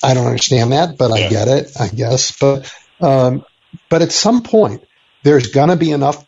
I 0.01 0.13
don't 0.13 0.25
understand 0.25 0.71
that, 0.71 0.97
but 0.97 1.12
I 1.12 1.27
get 1.27 1.50
it, 1.50 1.71
I 1.77 1.89
guess. 1.89 2.31
But 2.31 2.73
um, 3.01 3.43
but 3.89 4.01
at 4.01 4.13
some 4.13 4.41
point, 4.41 4.85
there's 5.23 5.47
going 5.47 5.69
to 5.69 5.75
be 5.75 5.91
enough 5.91 6.25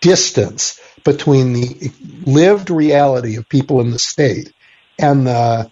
distance 0.00 0.80
between 1.08 1.54
the 1.54 1.90
lived 2.26 2.68
reality 2.68 3.36
of 3.36 3.48
people 3.48 3.80
in 3.80 3.90
the 3.90 3.98
state 3.98 4.52
and 4.98 5.26
the 5.26 5.70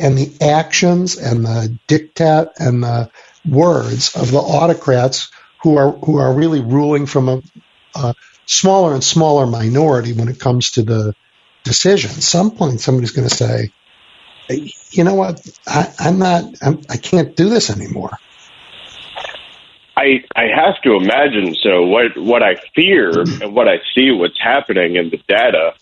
and 0.00 0.16
the 0.16 0.34
actions 0.40 1.18
and 1.18 1.44
the 1.44 1.78
diktat 1.86 2.52
and 2.58 2.82
the 2.82 3.10
words 3.46 4.16
of 4.16 4.30
the 4.30 4.38
autocrats 4.38 5.30
who 5.62 5.76
are 5.76 5.92
who 5.92 6.16
are 6.16 6.32
really 6.32 6.60
ruling 6.60 7.04
from 7.04 7.28
a, 7.28 7.42
a 7.94 8.14
smaller 8.46 8.94
and 8.94 9.04
smaller 9.04 9.46
minority 9.46 10.14
when 10.14 10.28
it 10.28 10.40
comes 10.40 10.70
to 10.72 10.82
the 10.82 11.14
decision. 11.64 12.10
At 12.10 12.22
some 12.22 12.52
point, 12.52 12.80
somebody's 12.80 13.10
going 13.10 13.28
to 13.28 13.34
say, 13.34 13.70
"You 14.90 15.04
know 15.04 15.14
what? 15.14 15.46
I, 15.66 15.92
am 16.00 16.18
not. 16.18 16.44
I'm, 16.62 16.80
I 16.88 16.96
can't 16.96 17.36
do 17.36 17.50
this 17.50 17.68
anymore." 17.68 18.16
I 19.96 20.24
I 20.34 20.44
have 20.54 20.80
to 20.82 20.96
imagine 20.96 21.54
so. 21.54 21.82
What 21.82 22.16
what 22.16 22.42
I 22.42 22.56
fear 22.74 23.20
and 23.20 23.54
what 23.54 23.68
I 23.68 23.78
see 23.94 24.10
what's 24.10 24.40
happening 24.40 24.96
in 24.96 25.10
the 25.10 25.18
data 25.28 25.74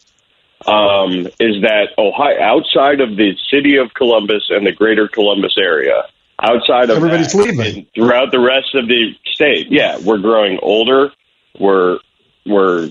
um, 0.67 1.27
is 1.41 1.63
that 1.63 1.89
Ohio, 1.99 2.41
outside 2.41 3.01
of 3.01 3.17
the 3.17 3.35
city 3.51 3.77
of 3.77 3.93
Columbus 3.95 4.45
and 4.51 4.67
the 4.67 4.73
greater 4.73 5.09
Columbus 5.09 5.55
area, 5.59 6.05
outside 6.41 6.91
of 6.91 6.99
everybody's 6.99 7.33
that, 7.33 7.39
leaving 7.39 7.87
throughout 7.95 8.31
the 8.31 8.41
rest 8.41 8.75
of 8.75 8.87
the 8.87 9.15
state, 9.33 9.69
yeah, 9.71 9.99
we're 9.99 10.19
growing 10.19 10.59
older. 10.63 11.11
We're 11.59 11.99
we're 12.47 12.91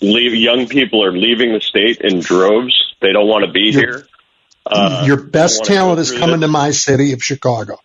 leave, 0.00 0.34
young 0.34 0.66
people 0.68 1.04
are 1.04 1.12
leaving 1.12 1.52
the 1.52 1.60
state 1.60 2.00
in 2.00 2.20
droves. 2.20 2.94
They 3.00 3.12
don't 3.12 3.28
want 3.28 3.46
to 3.46 3.50
be 3.50 3.70
your, 3.70 3.80
here. 3.80 4.06
Uh, 4.66 5.04
your 5.06 5.22
best 5.22 5.64
talent 5.64 5.98
is 5.98 6.12
coming 6.12 6.40
this. 6.40 6.48
to 6.48 6.52
my 6.52 6.70
city 6.70 7.12
of 7.12 7.22
Chicago. 7.22 7.78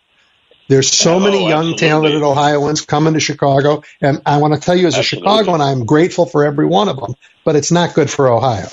There's 0.68 0.90
so 0.90 1.14
oh, 1.14 1.20
many 1.20 1.48
young, 1.48 1.72
absolutely. 1.72 1.88
talented 1.88 2.22
Ohioans 2.22 2.82
coming 2.82 3.14
to 3.14 3.20
Chicago, 3.20 3.82
and 4.02 4.20
I 4.26 4.36
want 4.36 4.54
to 4.54 4.60
tell 4.60 4.76
you, 4.76 4.86
as 4.86 4.98
a 4.98 5.02
Chicagoan, 5.02 5.62
I'm 5.62 5.86
grateful 5.86 6.26
for 6.26 6.44
every 6.44 6.66
one 6.66 6.88
of 6.88 7.00
them. 7.00 7.14
But 7.44 7.56
it's 7.56 7.72
not 7.72 7.94
good 7.94 8.10
for 8.10 8.28
Ohio. 8.28 8.68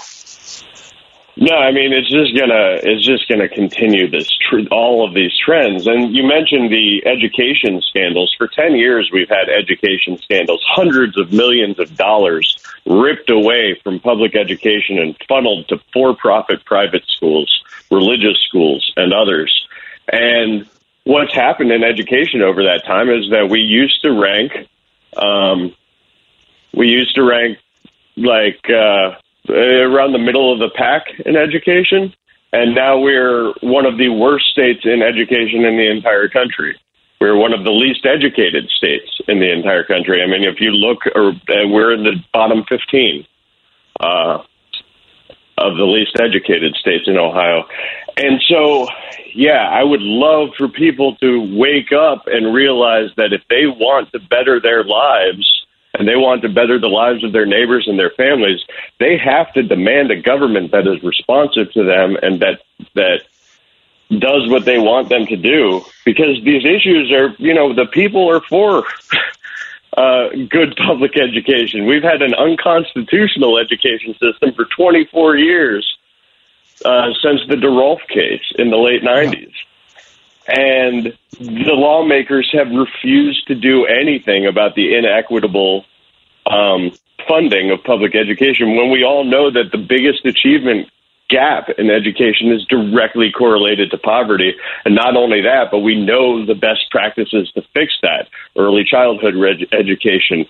No, 1.37 1.53
I 1.53 1.71
mean 1.71 1.91
it's 1.91 2.09
just 2.09 2.37
gonna 2.37 2.79
it's 2.81 3.05
just 3.05 3.27
gonna 3.27 3.49
continue 3.49 4.09
this 4.09 4.29
tr- 4.49 4.67
all 4.71 5.05
of 5.05 5.13
these 5.13 5.33
trends. 5.37 5.85
And 5.85 6.15
you 6.15 6.23
mentioned 6.23 6.71
the 6.71 7.05
education 7.05 7.81
scandals. 7.81 8.33
For 8.37 8.47
ten 8.47 8.75
years, 8.75 9.09
we've 9.11 9.27
had 9.27 9.49
education 9.49 10.17
scandals, 10.17 10.63
hundreds 10.65 11.17
of 11.17 11.33
millions 11.33 11.77
of 11.77 11.95
dollars 11.97 12.57
ripped 12.85 13.29
away 13.29 13.77
from 13.83 13.99
public 13.99 14.35
education 14.35 14.97
and 14.97 15.15
funneled 15.27 15.67
to 15.69 15.79
for-profit 15.91 16.63
private 16.63 17.03
schools, 17.07 17.63
religious 17.91 18.39
schools, 18.47 18.93
and 18.95 19.13
others. 19.13 19.67
And 20.07 20.65
what's 21.05 21.33
happened 21.33 21.71
in 21.71 21.83
education 21.83 22.41
over 22.41 22.63
that 22.63 22.83
time 22.85 23.09
is 23.09 23.29
that 23.31 23.47
we 23.49 23.61
used 23.61 24.03
to 24.03 24.11
rank, 24.11 24.51
um, 25.15 25.73
we 26.73 26.89
used 26.89 27.15
to 27.15 27.23
rank 27.23 27.57
like. 28.17 28.69
Uh, 28.69 29.15
around 29.49 30.11
the 30.11 30.19
middle 30.19 30.51
of 30.51 30.59
the 30.59 30.69
pack 30.75 31.07
in 31.25 31.35
education, 31.35 32.13
and 32.53 32.75
now 32.75 32.99
we're 32.99 33.53
one 33.61 33.85
of 33.85 33.97
the 33.97 34.09
worst 34.09 34.45
states 34.47 34.81
in 34.83 35.01
education 35.01 35.65
in 35.65 35.77
the 35.77 35.89
entire 35.89 36.29
country. 36.29 36.79
We're 37.19 37.35
one 37.35 37.53
of 37.53 37.63
the 37.63 37.71
least 37.71 38.05
educated 38.05 38.69
states 38.69 39.09
in 39.27 39.39
the 39.39 39.51
entire 39.51 39.83
country. 39.83 40.21
I 40.21 40.27
mean, 40.27 40.43
if 40.43 40.59
you 40.59 40.71
look, 40.71 41.05
or 41.15 41.29
uh, 41.29 41.67
we're 41.67 41.93
in 41.93 42.03
the 42.03 42.23
bottom 42.33 42.63
15 42.67 43.25
uh, 43.99 44.43
of 45.71 45.77
the 45.77 45.85
least 45.85 46.19
educated 46.19 46.75
states 46.75 47.07
in 47.07 47.17
Ohio. 47.17 47.65
And 48.17 48.41
so, 48.47 48.87
yeah, 49.33 49.69
I 49.69 49.83
would 49.83 50.01
love 50.01 50.49
for 50.57 50.67
people 50.67 51.15
to 51.17 51.57
wake 51.57 51.91
up 51.91 52.27
and 52.27 52.53
realize 52.53 53.09
that 53.17 53.33
if 53.33 53.41
they 53.49 53.67
want 53.67 54.11
to 54.13 54.19
better 54.19 54.59
their 54.59 54.83
lives, 54.83 55.65
and 55.97 56.07
they 56.07 56.15
want 56.15 56.41
to 56.41 56.49
better 56.49 56.79
the 56.79 56.89
lives 56.89 57.23
of 57.23 57.31
their 57.31 57.45
neighbors 57.45 57.87
and 57.87 57.97
their 57.97 58.09
families, 58.11 58.59
they 58.99 59.17
have 59.17 59.51
to 59.53 59.63
demand 59.63 60.11
a 60.11 60.21
government 60.21 60.71
that 60.71 60.87
is 60.87 61.01
responsive 61.03 61.71
to 61.71 61.83
them 61.83 62.17
and 62.21 62.41
that 62.41 62.61
that 62.95 63.21
does 64.19 64.49
what 64.49 64.65
they 64.65 64.77
want 64.77 65.09
them 65.09 65.25
to 65.25 65.35
do 65.35 65.83
because 66.03 66.41
these 66.43 66.63
issues 66.65 67.11
are, 67.11 67.35
you 67.39 67.53
know, 67.53 67.73
the 67.73 67.85
people 67.87 68.29
are 68.29 68.41
for 68.41 68.83
uh, 69.95 70.29
good 70.49 70.75
public 70.75 71.17
education. 71.17 71.85
We've 71.85 72.03
had 72.03 72.21
an 72.21 72.33
unconstitutional 72.33 73.57
education 73.57 74.13
system 74.21 74.53
for 74.53 74.65
24 74.65 75.37
years 75.37 75.97
uh, 76.83 77.13
since 77.21 77.41
the 77.47 77.55
DeRolph 77.55 78.05
case 78.07 78.43
in 78.57 78.69
the 78.69 78.77
late 78.77 79.01
90s. 79.01 79.53
And 80.47 81.17
the 81.39 81.73
lawmakers 81.73 82.49
have 82.53 82.69
refused 82.69 83.47
to 83.47 83.55
do 83.55 83.85
anything 83.85 84.45
about 84.45 84.75
the 84.75 84.95
inequitable 84.95 85.85
um, 86.45 86.91
funding 87.27 87.71
of 87.71 87.83
public 87.83 88.15
education 88.15 88.75
when 88.75 88.91
we 88.91 89.03
all 89.03 89.23
know 89.23 89.49
that 89.49 89.71
the 89.71 89.77
biggest 89.77 90.25
achievement 90.25 90.89
gap 91.29 91.69
in 91.77 91.89
education 91.89 92.51
is 92.51 92.65
directly 92.65 93.31
correlated 93.31 93.91
to 93.91 93.97
poverty. 93.97 94.53
And 94.83 94.95
not 94.95 95.15
only 95.15 95.41
that, 95.41 95.71
but 95.71 95.79
we 95.79 95.95
know 95.95 96.45
the 96.45 96.55
best 96.55 96.89
practices 96.91 97.51
to 97.55 97.63
fix 97.73 97.93
that 98.01 98.27
early 98.57 98.83
childhood 98.83 99.35
reg- 99.35 99.67
education, 99.71 100.45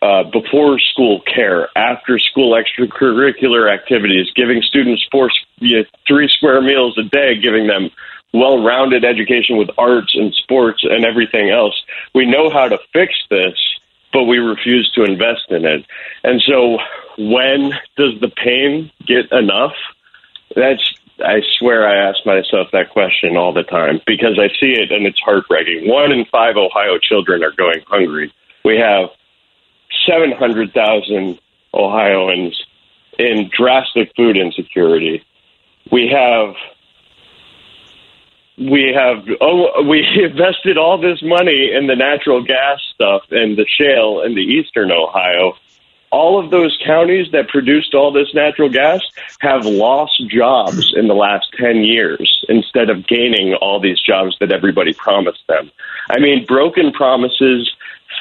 uh, 0.00 0.22
before 0.24 0.78
school 0.78 1.20
care, 1.22 1.68
after 1.76 2.18
school 2.18 2.52
extracurricular 2.52 3.72
activities, 3.72 4.30
giving 4.36 4.62
students 4.62 5.04
four, 5.10 5.30
you 5.58 5.78
know, 5.78 5.84
three 6.06 6.28
square 6.28 6.62
meals 6.62 6.96
a 6.98 7.02
day, 7.02 7.36
giving 7.36 7.66
them 7.66 7.90
well 8.32 8.62
rounded 8.62 9.04
education 9.04 9.56
with 9.56 9.70
arts 9.78 10.14
and 10.14 10.34
sports 10.34 10.84
and 10.84 11.04
everything 11.04 11.50
else. 11.50 11.74
We 12.14 12.26
know 12.26 12.50
how 12.50 12.68
to 12.68 12.78
fix 12.92 13.14
this, 13.30 13.58
but 14.12 14.24
we 14.24 14.38
refuse 14.38 14.90
to 14.94 15.02
invest 15.02 15.50
in 15.50 15.64
it. 15.64 15.84
And 16.22 16.40
so, 16.42 16.78
when 17.18 17.72
does 17.96 18.20
the 18.20 18.30
pain 18.30 18.92
get 19.06 19.32
enough? 19.32 19.74
That's 20.58 20.94
I 21.20 21.42
swear 21.58 21.86
I 21.88 22.08
ask 22.08 22.24
myself 22.24 22.68
that 22.72 22.90
question 22.90 23.36
all 23.36 23.52
the 23.52 23.64
time 23.64 24.00
because 24.06 24.38
I 24.38 24.48
see 24.60 24.72
it 24.72 24.92
and 24.92 25.06
it's 25.06 25.18
heartbreaking. 25.20 25.88
One 25.88 26.12
in 26.12 26.24
five 26.26 26.56
Ohio 26.56 26.98
children 26.98 27.42
are 27.42 27.52
going 27.52 27.82
hungry. 27.86 28.32
We 28.64 28.76
have 28.78 29.10
700,000 30.06 31.38
Ohioans 31.74 32.64
in 33.18 33.50
drastic 33.56 34.12
food 34.16 34.36
insecurity. 34.36 35.24
We 35.90 36.08
have 36.14 36.54
we 38.58 38.92
have 38.94 39.24
oh 39.40 39.82
we 39.88 40.04
invested 40.24 40.78
all 40.78 41.00
this 41.00 41.22
money 41.22 41.70
in 41.72 41.86
the 41.86 41.96
natural 41.96 42.42
gas 42.42 42.78
stuff 42.94 43.22
and 43.30 43.56
the 43.56 43.66
shale 43.66 44.22
in 44.22 44.34
the 44.34 44.42
eastern 44.42 44.90
Ohio. 44.90 45.54
All 46.10 46.42
of 46.42 46.50
those 46.50 46.78
counties 46.84 47.30
that 47.32 47.48
produced 47.48 47.94
all 47.94 48.12
this 48.12 48.32
natural 48.34 48.68
gas 48.68 49.00
have 49.40 49.64
lost 49.64 50.22
jobs 50.28 50.92
in 50.96 51.08
the 51.08 51.14
last 51.14 51.46
10 51.58 51.84
years 51.84 52.44
instead 52.48 52.90
of 52.90 53.06
gaining 53.06 53.54
all 53.54 53.80
these 53.80 54.00
jobs 54.00 54.36
that 54.40 54.50
everybody 54.50 54.94
promised 54.94 55.46
them. 55.48 55.70
I 56.10 56.18
mean, 56.18 56.46
broken 56.46 56.92
promises, 56.92 57.70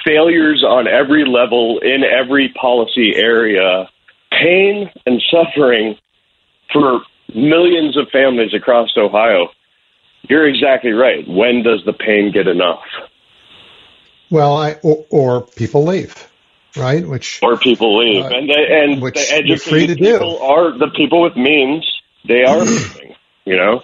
failures 0.05 0.63
on 0.63 0.87
every 0.87 1.25
level 1.25 1.79
in 1.79 2.03
every 2.03 2.49
policy 2.49 3.15
area, 3.15 3.89
pain 4.31 4.91
and 5.05 5.23
suffering 5.31 5.97
for 6.73 7.01
millions 7.33 7.95
of 7.97 8.09
families 8.09 8.53
across 8.53 8.89
Ohio 8.97 9.49
you're 10.29 10.47
exactly 10.47 10.91
right. 10.91 11.27
When 11.27 11.63
does 11.63 11.83
the 11.85 11.93
pain 11.93 12.31
get 12.31 12.47
enough? 12.47 12.83
Well, 14.29 14.57
I, 14.57 14.73
or, 14.83 15.05
or 15.09 15.41
people 15.41 15.85
leave, 15.85 16.27
right? 16.77 17.07
Which 17.07 17.39
or 17.41 17.57
people 17.57 17.97
leave, 17.97 18.23
uh, 18.23 18.29
and 18.29 18.49
and 18.49 19.01
which 19.01 19.15
the 19.15 19.35
educated 19.35 19.97
people 19.97 20.37
do. 20.37 20.43
are 20.43 20.77
the 20.77 20.89
people 20.95 21.21
with 21.21 21.35
means. 21.35 21.85
They 22.27 22.43
are 22.43 22.59
leaving, 22.59 23.15
you 23.45 23.55
know. 23.55 23.83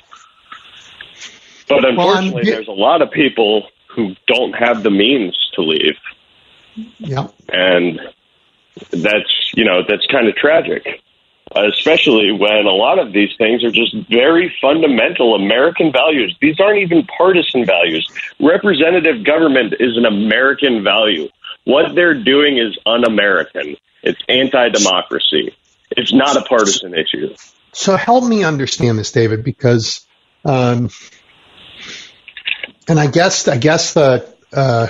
But 1.68 1.86
unfortunately, 1.86 2.34
well, 2.34 2.44
there's 2.44 2.68
a 2.68 2.72
lot 2.72 3.02
of 3.02 3.12
people 3.12 3.68
who 3.96 4.16
don't 4.28 4.54
have 4.54 4.84
the 4.84 4.92
means 4.92 5.38
to 5.54 5.62
leave. 5.62 5.98
Yeah, 7.00 7.28
and 7.50 8.00
that's 8.92 9.52
you 9.56 9.66
know 9.66 9.82
that's 9.88 10.06
kind 10.08 10.28
of 10.28 10.36
tragic 10.36 10.86
especially 11.56 12.32
when 12.32 12.66
a 12.66 12.72
lot 12.72 13.00
of 13.00 13.14
these 13.14 13.30
things 13.38 13.64
are 13.64 13.72
just 13.72 13.96
very 14.10 14.54
fundamental 14.62 15.36
American 15.36 15.92
values. 15.92 16.36
These 16.42 16.60
aren't 16.60 16.80
even 16.80 17.06
partisan 17.18 17.66
values. 17.66 18.10
Representative 18.40 19.24
government 19.24 19.76
is 19.80 19.98
an 19.98 20.06
American 20.06 20.84
value. 20.84 21.30
What 21.66 21.96
they're 21.96 22.24
doing 22.24 22.58
is 22.58 22.78
un 22.86 23.06
American, 23.06 23.78
it's 24.02 24.22
anti 24.28 24.70
democracy. 24.70 25.56
It's 25.92 26.14
not 26.14 26.36
a 26.36 26.42
partisan 26.42 26.94
issue. 26.94 27.36
So 27.72 27.96
help 27.96 28.24
me 28.24 28.44
understand 28.44 29.00
this, 29.00 29.12
David, 29.12 29.44
because, 29.44 30.06
um, 30.46 30.90
and 32.88 33.00
I 33.00 33.08
guess, 33.08 33.48
I 33.48 33.58
guess 33.58 33.94
the, 33.94 34.28
uh, 34.52 34.88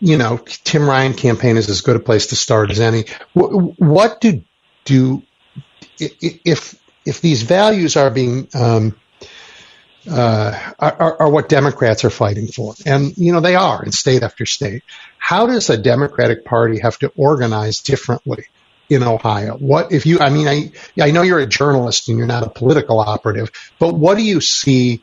you 0.00 0.18
know, 0.18 0.38
Tim 0.38 0.88
Ryan 0.88 1.14
campaign 1.14 1.56
is 1.56 1.68
as 1.68 1.80
good 1.80 1.96
a 1.96 2.00
place 2.00 2.28
to 2.28 2.36
start 2.36 2.70
as 2.70 2.80
any. 2.80 3.06
What, 3.32 3.80
what 3.80 4.20
do 4.20 4.42
do 4.84 5.22
if 5.98 6.78
if 7.04 7.20
these 7.20 7.42
values 7.42 7.96
are 7.96 8.10
being 8.10 8.48
um, 8.54 8.96
uh, 10.08 10.72
are, 10.78 11.22
are, 11.22 11.30
what 11.30 11.48
Democrats 11.48 12.04
are 12.04 12.10
fighting 12.10 12.46
for, 12.46 12.74
and 12.84 13.16
you 13.16 13.32
know 13.32 13.40
they 13.40 13.54
are 13.54 13.84
in 13.84 13.92
state 13.92 14.22
after 14.22 14.46
state. 14.46 14.82
How 15.18 15.46
does 15.46 15.70
a 15.70 15.76
Democratic 15.76 16.44
Party 16.44 16.78
have 16.80 16.98
to 16.98 17.12
organize 17.16 17.80
differently 17.80 18.44
in 18.88 19.02
Ohio? 19.02 19.56
What 19.56 19.92
if 19.92 20.06
you? 20.06 20.20
I 20.20 20.30
mean, 20.30 20.48
I 20.48 20.72
I 21.00 21.10
know 21.10 21.22
you're 21.22 21.38
a 21.38 21.46
journalist 21.46 22.08
and 22.08 22.18
you're 22.18 22.26
not 22.26 22.44
a 22.44 22.50
political 22.50 23.00
operative, 23.00 23.50
but 23.78 23.94
what 23.94 24.16
do 24.16 24.24
you 24.24 24.40
see 24.40 25.02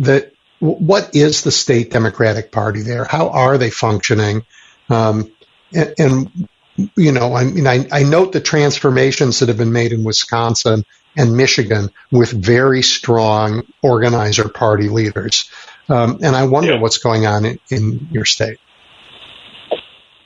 that? 0.00 0.32
What 0.60 1.14
is 1.14 1.42
the 1.42 1.52
state 1.52 1.90
Democratic 1.90 2.50
Party 2.50 2.82
there? 2.82 3.04
How 3.04 3.28
are 3.28 3.58
they 3.58 3.70
functioning? 3.70 4.44
Um, 4.90 5.30
and, 5.72 5.94
and 5.98 6.48
you 6.96 7.12
know, 7.12 7.34
I 7.34 7.44
mean, 7.44 7.66
I, 7.66 7.86
I 7.92 8.02
note 8.02 8.32
the 8.32 8.40
transformations 8.40 9.40
that 9.40 9.48
have 9.48 9.58
been 9.58 9.72
made 9.72 9.92
in 9.92 10.04
Wisconsin 10.04 10.84
and 11.16 11.36
Michigan 11.36 11.90
with 12.10 12.30
very 12.30 12.82
strong 12.82 13.64
organizer 13.82 14.48
party 14.48 14.88
leaders. 14.88 15.50
Um, 15.88 16.20
and 16.22 16.36
I 16.36 16.46
wonder 16.46 16.74
yeah. 16.74 16.80
what's 16.80 16.98
going 16.98 17.26
on 17.26 17.44
in, 17.44 17.58
in 17.70 18.08
your 18.12 18.24
state. 18.24 18.58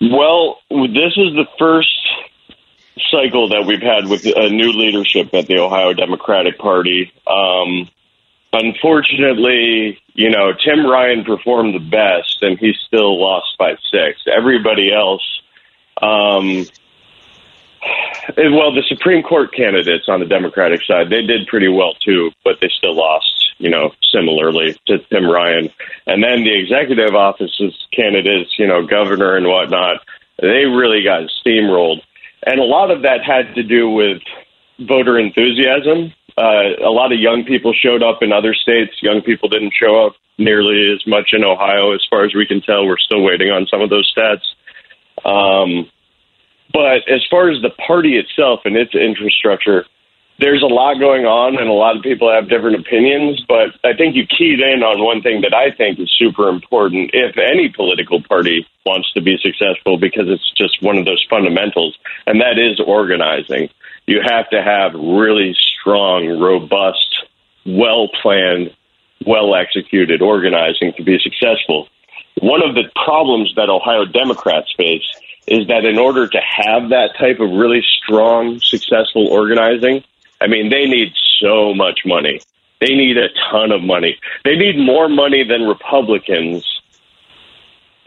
Well, 0.00 0.58
this 0.70 1.12
is 1.16 1.34
the 1.34 1.46
first 1.58 1.88
cycle 3.10 3.48
that 3.50 3.64
we've 3.66 3.82
had 3.82 4.08
with 4.08 4.24
a 4.26 4.50
new 4.50 4.72
leadership 4.72 5.32
at 5.32 5.46
the 5.46 5.58
Ohio 5.58 5.92
Democratic 5.92 6.58
Party. 6.58 7.12
Um, 7.26 7.88
unfortunately, 8.52 10.00
you 10.14 10.30
know, 10.30 10.52
Tim 10.52 10.84
Ryan 10.84 11.24
performed 11.24 11.74
the 11.74 11.78
best, 11.78 12.42
and 12.42 12.58
he 12.58 12.74
still 12.86 13.20
lost 13.20 13.56
by 13.58 13.76
six. 13.90 14.22
Everybody 14.26 14.92
else 14.92 15.22
um, 16.00 16.66
well, 18.36 18.72
the 18.72 18.84
Supreme 18.88 19.22
Court 19.22 19.54
candidates 19.54 20.04
on 20.08 20.20
the 20.20 20.26
Democratic 20.26 20.82
side, 20.84 21.10
they 21.10 21.22
did 21.22 21.46
pretty 21.46 21.68
well 21.68 21.94
too, 21.94 22.30
but 22.44 22.58
they 22.60 22.68
still 22.68 22.94
lost, 22.94 23.54
you 23.58 23.70
know, 23.70 23.92
similarly 24.12 24.76
to 24.86 24.98
Tim 24.98 25.28
Ryan. 25.28 25.70
And 26.06 26.22
then 26.22 26.44
the 26.44 26.56
executive 26.58 27.14
offices 27.14 27.74
candidates, 27.92 28.58
you 28.58 28.66
know, 28.66 28.86
governor 28.86 29.36
and 29.36 29.46
whatnot, 29.46 29.98
they 30.40 30.66
really 30.66 31.02
got 31.02 31.28
steamrolled. 31.44 32.02
And 32.44 32.60
a 32.60 32.64
lot 32.64 32.90
of 32.90 33.02
that 33.02 33.24
had 33.24 33.54
to 33.54 33.62
do 33.62 33.90
with 33.90 34.22
voter 34.80 35.18
enthusiasm. 35.18 36.12
Uh, 36.36 36.74
a 36.82 36.90
lot 36.90 37.12
of 37.12 37.20
young 37.20 37.44
people 37.44 37.72
showed 37.74 38.02
up 38.02 38.22
in 38.22 38.32
other 38.32 38.54
states. 38.54 39.02
Young 39.02 39.20
people 39.22 39.48
didn't 39.48 39.74
show 39.78 40.06
up 40.06 40.14
nearly 40.38 40.92
as 40.92 41.06
much 41.06 41.30
in 41.32 41.44
Ohio, 41.44 41.92
as 41.92 42.04
far 42.08 42.24
as 42.24 42.34
we 42.34 42.46
can 42.46 42.60
tell. 42.62 42.86
We're 42.86 42.98
still 42.98 43.22
waiting 43.22 43.50
on 43.50 43.66
some 43.70 43.80
of 43.80 43.90
those 43.90 44.10
stats. 44.16 44.42
Um, 45.24 45.90
but 46.72 47.08
as 47.08 47.24
far 47.30 47.50
as 47.50 47.60
the 47.62 47.70
party 47.70 48.16
itself 48.16 48.60
and 48.64 48.76
its 48.76 48.94
infrastructure, 48.94 49.86
there's 50.38 50.62
a 50.62 50.66
lot 50.66 50.98
going 50.98 51.24
on, 51.24 51.58
and 51.58 51.68
a 51.68 51.72
lot 51.72 51.96
of 51.96 52.02
people 52.02 52.32
have 52.32 52.48
different 52.48 52.80
opinions. 52.80 53.44
But 53.46 53.78
I 53.84 53.94
think 53.94 54.16
you 54.16 54.26
keyed 54.26 54.60
in 54.60 54.82
on 54.82 55.04
one 55.04 55.22
thing 55.22 55.42
that 55.42 55.54
I 55.54 55.70
think 55.70 56.00
is 56.00 56.10
super 56.18 56.48
important 56.48 57.10
if 57.12 57.38
any 57.38 57.68
political 57.68 58.22
party 58.22 58.66
wants 58.84 59.12
to 59.12 59.20
be 59.20 59.38
successful, 59.38 59.98
because 59.98 60.28
it's 60.28 60.50
just 60.56 60.82
one 60.82 60.98
of 60.98 61.04
those 61.04 61.24
fundamentals, 61.28 61.96
and 62.26 62.40
that 62.40 62.58
is 62.58 62.80
organizing. 62.80 63.68
You 64.06 64.20
have 64.20 64.50
to 64.50 64.62
have 64.62 64.94
really 64.94 65.54
strong, 65.80 66.40
robust, 66.40 67.24
well 67.64 68.08
planned, 68.20 68.74
well 69.24 69.54
executed 69.54 70.22
organizing 70.22 70.92
to 70.96 71.04
be 71.04 71.20
successful. 71.20 71.88
One 72.40 72.62
of 72.62 72.74
the 72.74 72.90
problems 73.04 73.54
that 73.56 73.68
Ohio 73.68 74.06
Democrats 74.06 74.72
face 74.76 75.06
is 75.46 75.66
that 75.68 75.84
in 75.84 75.98
order 75.98 76.28
to 76.28 76.38
have 76.38 76.90
that 76.90 77.16
type 77.18 77.40
of 77.40 77.50
really 77.50 77.82
strong, 78.02 78.60
successful 78.60 79.26
organizing, 79.26 80.04
I 80.40 80.46
mean, 80.46 80.70
they 80.70 80.86
need 80.86 81.12
so 81.40 81.74
much 81.74 82.00
money. 82.04 82.40
They 82.80 82.94
need 82.94 83.16
a 83.16 83.28
ton 83.50 83.70
of 83.70 83.82
money. 83.82 84.18
They 84.44 84.56
need 84.56 84.78
more 84.78 85.08
money 85.08 85.44
than 85.44 85.62
Republicans 85.62 86.64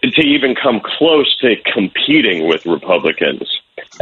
to 0.04 0.21
even 0.21 0.56
come 0.56 0.82
close 0.84 1.36
to 1.39 1.56
competing 1.74 2.48
with 2.48 2.65
Republicans. 2.65 3.50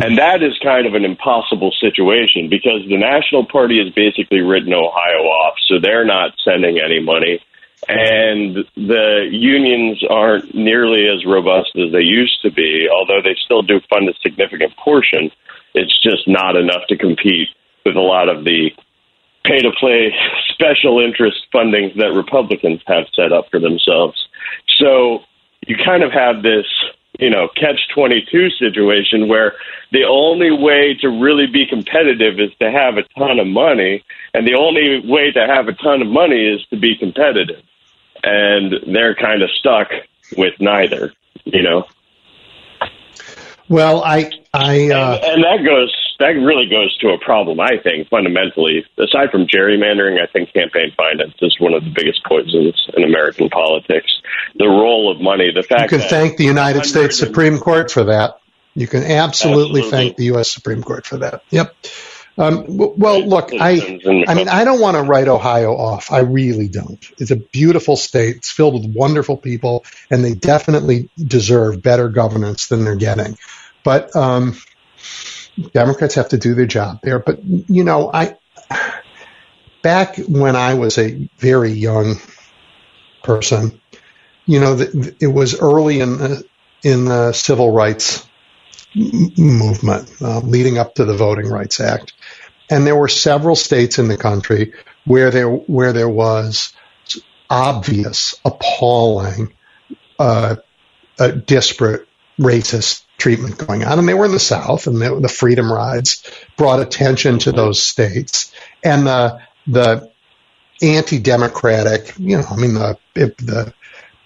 And 0.01 0.17
that 0.17 0.43
is 0.43 0.57
kind 0.59 0.85
of 0.85 0.95
an 0.95 1.05
impossible 1.05 1.71
situation 1.79 2.49
because 2.49 2.81
the 2.87 2.97
National 2.97 3.45
Party 3.45 3.83
has 3.83 3.93
basically 3.93 4.41
written 4.41 4.73
Ohio 4.73 5.23
off, 5.23 5.55
so 5.67 5.79
they're 5.79 6.05
not 6.05 6.33
sending 6.43 6.79
any 6.79 6.99
money 6.99 7.39
and 7.87 8.65
the 8.75 9.27
unions 9.31 10.03
aren't 10.09 10.53
nearly 10.53 11.07
as 11.07 11.25
robust 11.25 11.71
as 11.75 11.91
they 11.91 12.01
used 12.01 12.41
to 12.41 12.51
be, 12.51 12.87
although 12.91 13.21
they 13.21 13.35
still 13.43 13.61
do 13.61 13.79
fund 13.89 14.09
a 14.09 14.13
significant 14.21 14.75
portion. 14.77 15.31
It's 15.73 15.97
just 16.01 16.27
not 16.27 16.55
enough 16.55 16.87
to 16.89 16.97
compete 16.97 17.49
with 17.85 17.95
a 17.95 18.01
lot 18.01 18.29
of 18.29 18.43
the 18.43 18.71
pay 19.43 19.59
to 19.59 19.71
play 19.79 20.13
special 20.49 20.99
interest 20.99 21.45
funding 21.51 21.91
that 21.97 22.13
Republicans 22.13 22.81
have 22.87 23.05
set 23.13 23.31
up 23.31 23.49
for 23.51 23.59
themselves. 23.59 24.27
So 24.77 25.19
you 25.67 25.75
kind 25.83 26.03
of 26.03 26.11
have 26.11 26.43
this 26.43 26.65
you 27.19 27.29
know 27.29 27.47
catch 27.55 27.79
22 27.93 28.49
situation 28.51 29.27
where 29.27 29.53
the 29.91 30.03
only 30.03 30.51
way 30.51 30.95
to 31.01 31.09
really 31.09 31.47
be 31.47 31.65
competitive 31.65 32.39
is 32.39 32.51
to 32.59 32.71
have 32.71 32.97
a 32.97 33.03
ton 33.17 33.39
of 33.39 33.47
money 33.47 34.03
and 34.33 34.47
the 34.47 34.55
only 34.55 34.99
way 35.05 35.31
to 35.31 35.45
have 35.45 35.67
a 35.67 35.73
ton 35.73 36.01
of 36.01 36.07
money 36.07 36.47
is 36.47 36.65
to 36.67 36.77
be 36.77 36.95
competitive 36.95 37.63
and 38.23 38.73
they're 38.93 39.15
kind 39.15 39.41
of 39.41 39.49
stuck 39.51 39.89
with 40.37 40.53
neither 40.59 41.13
you 41.45 41.61
know 41.61 41.85
well 43.69 44.03
i 44.03 44.29
i 44.53 44.89
uh, 44.89 45.15
and, 45.15 45.23
and 45.23 45.43
that 45.43 45.63
goes 45.65 45.93
that 46.19 46.39
really 46.39 46.69
goes 46.69 46.95
to 46.99 47.09
a 47.09 47.17
problem, 47.19 47.59
I 47.59 47.77
think, 47.81 48.07
fundamentally. 48.09 48.85
Aside 48.97 49.31
from 49.31 49.45
gerrymandering, 49.47 50.21
I 50.21 50.27
think 50.31 50.53
campaign 50.53 50.93
finance 50.95 51.33
is 51.41 51.59
one 51.59 51.73
of 51.73 51.83
the 51.83 51.89
biggest 51.89 52.23
poisons 52.25 52.89
in 52.95 53.03
American 53.03 53.49
politics. 53.49 54.11
The 54.55 54.67
role 54.67 55.11
of 55.11 55.19
money, 55.19 55.51
the 55.53 55.63
fact 55.63 55.89
that 55.89 55.91
you 55.91 55.99
can 55.99 56.09
thank 56.09 56.37
the 56.37 56.45
United 56.45 56.85
States 56.85 57.17
Supreme 57.17 57.57
Court 57.59 57.91
for 57.91 58.05
that. 58.05 58.39
You 58.75 58.87
can 58.87 59.03
absolutely, 59.03 59.81
absolutely. 59.81 59.91
thank 59.91 60.17
the 60.17 60.25
U.S. 60.25 60.51
Supreme 60.51 60.81
Court 60.81 61.05
for 61.05 61.17
that. 61.17 61.43
Yep. 61.49 61.75
Um, 62.35 62.65
well, 62.67 63.23
look, 63.25 63.51
I, 63.53 63.99
I 64.27 64.33
mean, 64.33 64.49
I 64.49 64.63
don't 64.63 64.81
want 64.81 64.97
to 64.97 65.03
write 65.03 65.27
Ohio 65.27 65.73
off. 65.73 66.11
I 66.11 66.19
really 66.19 66.67
don't. 66.67 66.99
It's 67.19 67.29
a 67.29 67.35
beautiful 67.35 67.95
state. 67.95 68.37
It's 68.37 68.51
filled 68.51 68.73
with 68.73 68.95
wonderful 68.95 69.37
people, 69.37 69.85
and 70.09 70.25
they 70.25 70.33
definitely 70.33 71.09
deserve 71.15 71.83
better 71.83 72.09
governance 72.09 72.67
than 72.67 72.85
they're 72.85 72.95
getting. 72.95 73.37
But 73.83 74.15
um, 74.15 74.57
Democrats 75.73 76.15
have 76.15 76.29
to 76.29 76.37
do 76.37 76.55
their 76.55 76.65
job 76.65 76.99
there. 77.03 77.19
But 77.19 77.43
you 77.43 77.83
know, 77.83 78.09
I 78.11 78.35
back 79.83 80.17
when 80.17 80.55
I 80.55 80.73
was 80.73 80.97
a 80.97 81.29
very 81.37 81.71
young 81.71 82.15
person, 83.21 83.79
you 84.45 84.59
know, 84.59 84.75
the, 84.75 85.15
it 85.19 85.27
was 85.27 85.59
early 85.59 85.99
in 85.99 86.17
the 86.17 86.43
in 86.81 87.05
the 87.05 87.31
civil 87.31 87.71
rights 87.71 88.27
movement 88.95 90.11
uh, 90.21 90.39
leading 90.39 90.77
up 90.77 90.95
to 90.95 91.05
the 91.05 91.15
Voting 91.15 91.47
Rights 91.47 91.79
Act, 91.79 92.13
and 92.69 92.85
there 92.85 92.95
were 92.95 93.07
several 93.07 93.55
states 93.55 93.99
in 93.99 94.07
the 94.07 94.17
country 94.17 94.73
where 95.05 95.31
there 95.31 95.49
where 95.49 95.93
there 95.93 96.09
was 96.09 96.73
obvious, 97.49 98.39
appalling, 98.45 99.53
uh, 100.19 100.55
uh, 101.19 101.27
disparate 101.27 102.07
racist 102.39 103.03
treatment 103.17 103.57
going 103.57 103.83
on. 103.83 103.99
And 103.99 104.07
they 104.07 104.13
were 104.13 104.25
in 104.25 104.31
the 104.31 104.39
South, 104.39 104.87
and 104.87 104.99
the, 104.99 105.19
the 105.19 105.29
freedom 105.29 105.71
rides 105.71 106.29
brought 106.57 106.81
attention 106.81 107.39
to 107.39 107.51
those 107.51 107.81
states. 107.81 108.51
And 108.83 109.05
the 109.05 109.39
the 109.67 110.11
anti-democratic, 110.81 112.17
you 112.17 112.37
know, 112.37 112.45
I 112.49 112.55
mean, 112.55 112.73
the 112.73 112.97
the 113.13 113.73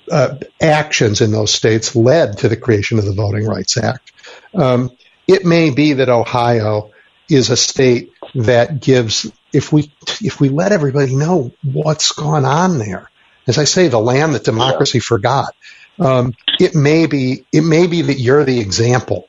uh, 0.10 0.36
actions 0.62 1.21
in 1.21 1.32
those 1.32 1.54
states 1.54 1.95
led 1.95 2.38
to 2.39 2.50
the 2.50 2.58
creation 2.58 2.97
of 2.97 3.06
the 3.06 3.13
Voting 3.13 3.45
Rights 3.45 3.78
Act. 3.78 4.12
Um, 4.54 4.91
it 5.28 5.45
may 5.45 5.69
be 5.69 5.93
that 5.93 6.10
Ohio 6.10 6.91
is 7.30 7.50
a 7.50 7.58
state 7.58 8.12
that 8.36 8.80
gives, 8.80 9.32
if 9.54 9.72
we 9.72 9.92
if 10.22 10.40
we 10.40 10.50
let 10.50 10.72
everybody 10.72 11.16
know 11.16 11.52
what's 11.63 12.12
gone 12.12 12.46
on 12.46 12.78
there, 12.78 13.10
as 13.48 13.58
I 13.58 13.63
say, 13.63 13.88
the 13.88 14.00
land 14.00 14.36
that 14.36 14.44
democracy 14.44 15.00
forgot 15.00 15.54
um, 16.00 16.34
it 16.60 16.76
may 16.76 17.06
be 17.08 17.46
it 17.52 17.62
may 17.62 17.88
be 17.88 18.04
that 18.04 18.20
you're 18.20 18.44
the 18.44 18.60
example 18.60 19.28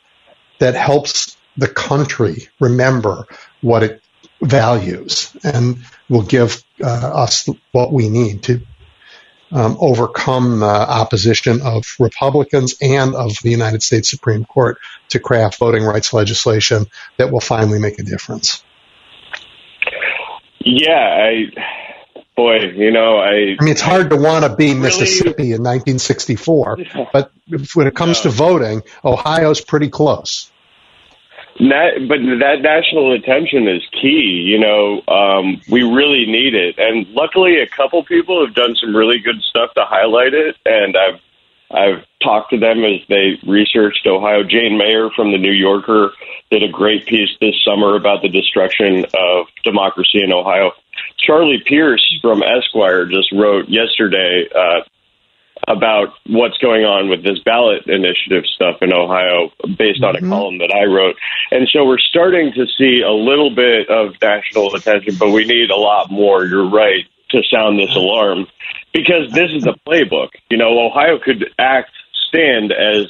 that 0.59 0.75
helps 0.75 1.37
the 1.57 1.69
country 1.69 2.49
remember 2.61 3.27
what 3.61 3.83
it 3.83 4.03
values 4.41 5.37
and 5.43 5.79
will 6.09 6.23
give 6.23 6.63
uh, 6.83 6.87
us 6.87 7.49
what 7.73 7.93
we 7.93 8.09
need 8.09 8.43
to 8.45 8.61
um, 9.51 9.77
overcome 9.81 10.61
the 10.61 10.67
opposition 10.67 11.61
of 11.63 11.85
Republicans 11.99 12.77
and 12.81 13.15
of 13.15 13.37
the 13.43 13.51
United 13.51 13.83
States 13.83 14.11
Supreme 14.11 14.45
Court 14.45 14.79
to 15.11 15.19
craft 15.19 15.59
voting 15.59 15.85
rights 15.85 16.13
legislation 16.13 16.87
that 17.17 17.33
will 17.33 17.41
finally 17.41 17.79
make 17.79 17.99
a 17.99 18.03
difference. 18.03 18.63
Yeah, 20.61 20.93
I 20.93 21.79
boy, 22.39 22.59
you 22.77 22.91
know, 22.91 23.19
I. 23.19 23.57
I 23.59 23.65
mean, 23.65 23.73
it's 23.73 23.83
hard 23.83 24.11
to 24.11 24.17
want 24.17 24.45
to 24.45 24.55
be 24.55 24.69
really, 24.69 24.81
Mississippi 24.81 25.53
in 25.53 25.63
1964, 25.63 26.79
but 27.13 27.33
when 27.75 27.87
it 27.87 27.95
comes 27.95 28.23
to 28.23 28.31
voting, 28.31 28.83
Ohio's 29.05 29.61
pretty 29.61 29.89
close. 29.89 30.51
But 31.59 32.21
that 32.41 32.61
national 32.63 33.13
attention 33.13 33.67
is 33.67 33.83
key. 34.01 34.47
You 34.47 34.59
know, 34.59 35.03
um, 35.09 35.61
we 35.69 35.83
really 35.83 36.25
need 36.27 36.55
it, 36.55 36.79
and 36.79 37.07
luckily, 37.09 37.61
a 37.61 37.67
couple 37.67 38.03
people 38.05 38.45
have 38.47 38.55
done 38.55 38.77
some 38.77 38.95
really 38.95 39.19
good 39.19 39.43
stuff 39.43 39.75
to 39.75 39.85
highlight 39.85 40.35
it. 40.35 40.57
And 40.65 40.97
I've 40.97 41.21
I've 41.71 42.05
talked 42.23 42.51
to 42.51 42.59
them 42.59 42.85
as 42.85 43.01
they 43.09 43.39
researched 43.47 44.07
Ohio. 44.07 44.43
Jane 44.43 44.79
Mayer 44.79 45.11
from 45.11 45.33
the 45.33 45.39
New 45.39 45.53
Yorker 45.53 46.13
did 46.51 46.63
a 46.63 46.69
great 46.69 47.07
piece 47.07 47.31
this 47.41 47.55
summer 47.65 47.95
about 47.95 48.23
the 48.23 48.29
destruction 48.29 49.05
of 49.15 49.47
democracy 49.65 50.23
in 50.23 50.33
Ohio. 50.33 50.73
Charlie 51.19 51.63
Pierce 51.67 52.19
from 52.23 52.43
Esquire 52.43 53.05
just 53.07 53.33
wrote 53.33 53.69
yesterday 53.69 54.49
uh, 54.55 54.81
about 55.67 56.15
what's 56.27 56.59
going 56.59 56.85
on 56.85 57.09
with 57.09 57.23
this 57.23 57.39
ballot 57.45 57.87
initiative 57.87 58.45
stuff 58.47 58.77
in 58.83 58.93
Ohio 58.93 59.51
based 59.77 60.03
on 60.03 60.17
a 60.17 60.19
mm-hmm. 60.19 60.31
column 60.31 60.59
that 60.59 60.73
I 60.73 60.85
wrote. 60.85 61.17
And 61.51 61.69
so 61.73 61.85
we're 61.85 61.99
starting 61.99 62.53
to 62.55 62.67
see 62.79 63.03
a 63.03 63.13
little 63.13 63.55
bit 63.55 63.89
of 63.89 64.15
national 64.21 64.75
attention, 64.75 65.17
but 65.19 65.31
we 65.31 65.45
need 65.45 65.71
a 65.71 65.77
lot 65.77 66.11
more. 66.11 66.45
You're 66.45 66.71
right 66.71 67.05
to 67.31 67.43
sound 67.51 67.79
this 67.79 67.95
alarm 67.95 68.47
because 68.93 69.33
this 69.33 69.51
is 69.53 69.65
the 69.65 69.77
playbook. 69.87 70.31
You 70.51 70.57
know, 70.57 70.79
Ohio 70.79 71.19
could 71.19 71.53
act 71.59 71.91
stand 72.29 72.73
as 72.73 73.07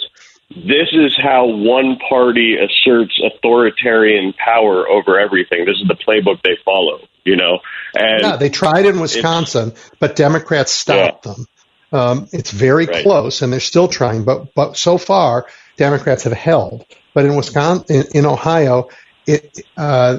this 0.51 0.89
is 0.93 1.17
how 1.21 1.47
one 1.47 1.99
party 2.09 2.57
asserts 2.57 3.21
authoritarian 3.23 4.33
power 4.33 4.89
over 4.89 5.19
everything. 5.19 5.67
This 5.67 5.77
is 5.77 5.89
the 5.89 5.95
playbook 5.95 6.43
they 6.43 6.57
follow, 6.65 7.01
you 7.25 7.37
know. 7.37 7.59
And 7.95 8.23
yeah, 8.23 8.37
they 8.37 8.49
tried 8.49 8.87
in 8.87 8.99
Wisconsin, 8.99 9.75
but 9.99 10.17
Democrats 10.17 10.73
stopped 10.73 11.27
yeah. 11.27 11.35
them. 11.35 11.47
Um, 11.93 12.29
it's 12.33 12.51
very 12.51 12.87
right. 12.87 13.03
close, 13.03 13.43
and 13.43 13.53
they're 13.53 13.61
still 13.61 13.89
trying, 13.89 14.25
but 14.25 14.55
but 14.55 14.77
so 14.77 14.99
far 14.99 15.47
Democrats 15.77 16.25
have 16.25 16.33
held. 16.33 16.85
But 17.15 17.25
in 17.25 17.35
Wisconsin, 17.35 17.97
in, 17.97 18.19
in 18.19 18.27
Ohio, 18.27 18.89
it 19.27 19.61
uh, 19.77 20.19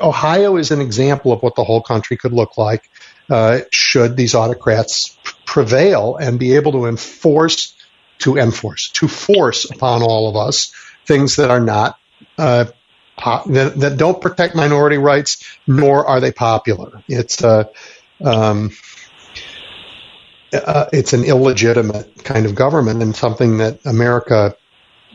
Ohio 0.00 0.56
is 0.56 0.70
an 0.70 0.80
example 0.80 1.32
of 1.32 1.42
what 1.42 1.56
the 1.56 1.64
whole 1.64 1.82
country 1.82 2.16
could 2.16 2.32
look 2.32 2.56
like 2.56 2.88
uh, 3.28 3.60
should 3.70 4.16
these 4.16 4.34
autocrats 4.34 5.18
prevail 5.44 6.16
and 6.16 6.38
be 6.38 6.54
able 6.54 6.72
to 6.72 6.86
enforce, 6.86 7.74
to 8.18 8.36
enforce, 8.36 8.90
to 8.90 9.08
force 9.08 9.70
upon 9.70 10.02
all 10.02 10.28
of 10.28 10.36
us 10.36 10.72
things 11.06 11.36
that 11.36 11.50
are 11.50 11.60
not 11.60 11.98
uh, 12.36 12.66
that, 13.18 13.72
that, 13.76 13.96
don't 13.96 14.20
protect 14.20 14.54
minority 14.54 14.98
rights, 14.98 15.44
nor 15.66 16.06
are 16.06 16.20
they 16.20 16.30
popular. 16.30 17.02
It's 17.08 17.42
uh, 17.42 17.64
um, 18.24 18.70
uh, 20.52 20.86
it's 20.92 21.12
an 21.12 21.24
illegitimate 21.24 22.24
kind 22.24 22.46
of 22.46 22.54
government 22.54 23.02
and 23.02 23.14
something 23.14 23.58
that 23.58 23.84
America 23.84 24.56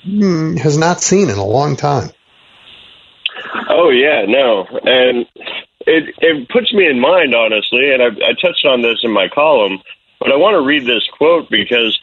mm, 0.05 0.57
has 0.57 0.77
not 0.77 1.01
seen 1.01 1.29
in 1.29 1.37
a 1.37 1.45
long 1.45 1.75
time. 1.75 2.09
Oh 3.69 3.89
yeah, 3.89 4.25
no, 4.27 4.65
and 4.83 5.25
it 5.85 6.15
it 6.19 6.49
puts 6.49 6.73
me 6.73 6.87
in 6.87 6.99
mind, 6.99 7.35
honestly, 7.35 7.91
and 7.91 8.01
I, 8.01 8.07
I 8.29 8.33
touched 8.33 8.65
on 8.65 8.81
this 8.81 8.99
in 9.03 9.11
my 9.11 9.27
column, 9.29 9.79
but 10.19 10.31
I 10.31 10.37
want 10.37 10.55
to 10.55 10.65
read 10.65 10.85
this 10.85 11.07
quote 11.17 11.49
because 11.49 11.99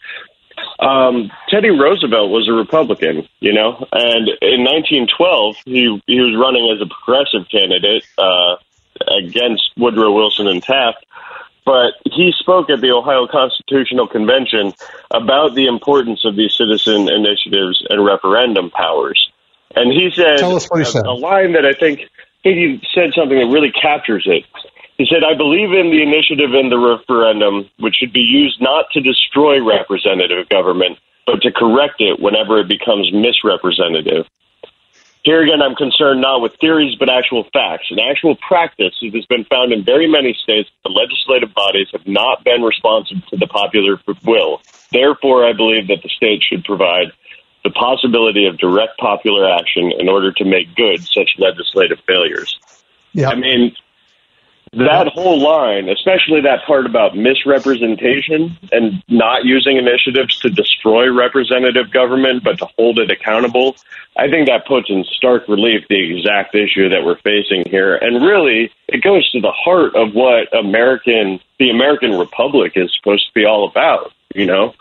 um, 0.78 1.30
Teddy 1.48 1.70
Roosevelt 1.70 2.30
was 2.30 2.48
a 2.48 2.52
Republican, 2.52 3.28
you 3.40 3.52
know, 3.52 3.86
and 3.92 4.28
in 4.40 4.64
1912 4.64 5.56
he 5.64 6.02
he 6.06 6.20
was 6.20 6.36
running 6.36 6.70
as 6.74 6.80
a 6.80 6.88
progressive 6.88 7.48
candidate 7.50 8.04
uh, 8.18 8.56
against 9.18 9.70
Woodrow 9.76 10.12
Wilson 10.12 10.48
and 10.48 10.62
Taft. 10.62 11.04
But 11.64 11.94
he 12.04 12.32
spoke 12.38 12.70
at 12.70 12.80
the 12.80 12.90
Ohio 12.90 13.26
Constitutional 13.26 14.08
Convention 14.08 14.72
about 15.10 15.54
the 15.54 15.66
importance 15.66 16.24
of 16.24 16.36
these 16.36 16.54
citizen 16.54 17.08
initiatives 17.08 17.84
and 17.88 18.04
referendum 18.04 18.70
powers. 18.70 19.30
And 19.76 19.92
he 19.92 20.10
said, 20.14 20.38
Tell 20.38 20.56
us 20.56 20.66
what 20.68 20.80
he 20.80 20.84
said. 20.84 21.06
a 21.06 21.12
line 21.12 21.52
that 21.52 21.64
I 21.64 21.74
think 21.74 22.08
he 22.42 22.80
said 22.94 23.12
something 23.14 23.38
that 23.38 23.52
really 23.52 23.70
captures 23.70 24.26
it. 24.26 24.44
He 24.98 25.06
said, 25.06 25.24
I 25.24 25.34
believe 25.34 25.72
in 25.72 25.90
the 25.90 26.02
initiative 26.02 26.52
and 26.52 26.70
the 26.70 26.78
referendum, 26.78 27.70
which 27.78 27.96
should 27.96 28.12
be 28.12 28.20
used 28.20 28.60
not 28.60 28.86
to 28.92 29.00
destroy 29.00 29.64
representative 29.64 30.48
government, 30.48 30.98
but 31.24 31.40
to 31.42 31.52
correct 31.52 32.00
it 32.00 32.20
whenever 32.20 32.58
it 32.60 32.68
becomes 32.68 33.10
misrepresentative. 33.12 34.26
Here 35.22 35.42
again, 35.42 35.60
I'm 35.60 35.74
concerned 35.74 36.22
not 36.22 36.40
with 36.40 36.56
theories, 36.60 36.96
but 36.98 37.10
actual 37.10 37.44
facts. 37.52 37.88
In 37.90 37.98
actual 37.98 38.36
practice, 38.36 38.94
it 39.02 39.14
has 39.14 39.26
been 39.26 39.44
found 39.44 39.72
in 39.72 39.84
very 39.84 40.08
many 40.08 40.32
states 40.32 40.70
that 40.70 40.88
the 40.88 40.94
legislative 40.94 41.52
bodies 41.52 41.88
have 41.92 42.06
not 42.06 42.42
been 42.42 42.62
responsive 42.62 43.18
to 43.28 43.36
the 43.36 43.46
popular 43.46 44.00
will. 44.24 44.62
Therefore, 44.90 45.46
I 45.46 45.52
believe 45.52 45.88
that 45.88 46.02
the 46.02 46.08
state 46.08 46.42
should 46.42 46.64
provide 46.64 47.12
the 47.64 47.70
possibility 47.70 48.46
of 48.46 48.56
direct 48.56 48.98
popular 48.98 49.46
action 49.46 49.92
in 49.98 50.08
order 50.08 50.32
to 50.32 50.44
make 50.44 50.74
good 50.74 51.02
such 51.02 51.30
legislative 51.36 51.98
failures. 52.06 52.58
Yeah. 53.12 53.28
I 53.28 53.34
mean, 53.34 53.74
that 54.72 55.08
whole 55.08 55.40
line, 55.40 55.88
especially 55.88 56.40
that 56.42 56.64
part 56.64 56.86
about 56.86 57.16
misrepresentation 57.16 58.56
and 58.70 59.02
not 59.08 59.44
using 59.44 59.76
initiatives 59.76 60.38
to 60.40 60.50
destroy 60.50 61.10
representative 61.12 61.90
government, 61.90 62.44
but 62.44 62.58
to 62.58 62.66
hold 62.78 63.00
it 63.00 63.10
accountable, 63.10 63.76
I 64.16 64.30
think 64.30 64.46
that 64.46 64.66
puts 64.66 64.88
in 64.88 65.04
stark 65.04 65.48
relief 65.48 65.86
the 65.88 66.16
exact 66.16 66.54
issue 66.54 66.88
that 66.88 67.04
we're 67.04 67.18
facing 67.18 67.64
here. 67.68 67.96
And 67.96 68.24
really, 68.24 68.70
it 68.86 69.02
goes 69.02 69.28
to 69.30 69.40
the 69.40 69.52
heart 69.52 69.96
of 69.96 70.14
what 70.14 70.54
American, 70.56 71.40
the 71.58 71.70
American 71.70 72.16
Republic 72.16 72.72
is 72.76 72.94
supposed 72.96 73.26
to 73.26 73.34
be 73.34 73.44
all 73.44 73.68
about, 73.68 74.12
you 74.34 74.46
know? 74.46 74.74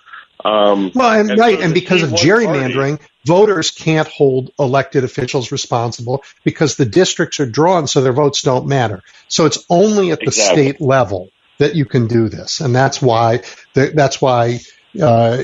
Um, 0.44 0.92
well, 0.96 1.20
and, 1.20 1.32
and 1.32 1.40
right, 1.40 1.60
so 1.60 1.66
and 1.66 1.74
because 1.74 2.02
of 2.02 2.12
gerrymandering, 2.12 3.00
party, 3.00 3.14
voters 3.26 3.72
can't 3.72 4.08
hold 4.08 4.52
elected 4.58 5.04
officials 5.04 5.52
responsible 5.52 6.24
because 6.46 6.78
the 6.78 6.86
districts 6.86 7.40
are 7.42 7.46
drawn 7.46 7.88
so 7.88 8.02
their 8.02 8.14
votes 8.14 8.42
don't 8.42 8.66
matter. 8.66 9.04
So 9.28 9.46
it's 9.46 9.66
only 9.70 10.12
at 10.12 10.20
the 10.20 10.28
exactly. 10.28 10.70
state 10.70 10.82
level 10.82 11.30
that 11.58 11.76
you 11.76 11.84
can 11.84 12.08
do 12.08 12.30
this, 12.30 12.62
and 12.62 12.74
that's 12.74 13.02
why 13.02 13.42
the, 13.74 13.92
that's 13.94 14.22
why 14.22 14.60
uh, 15.02 15.44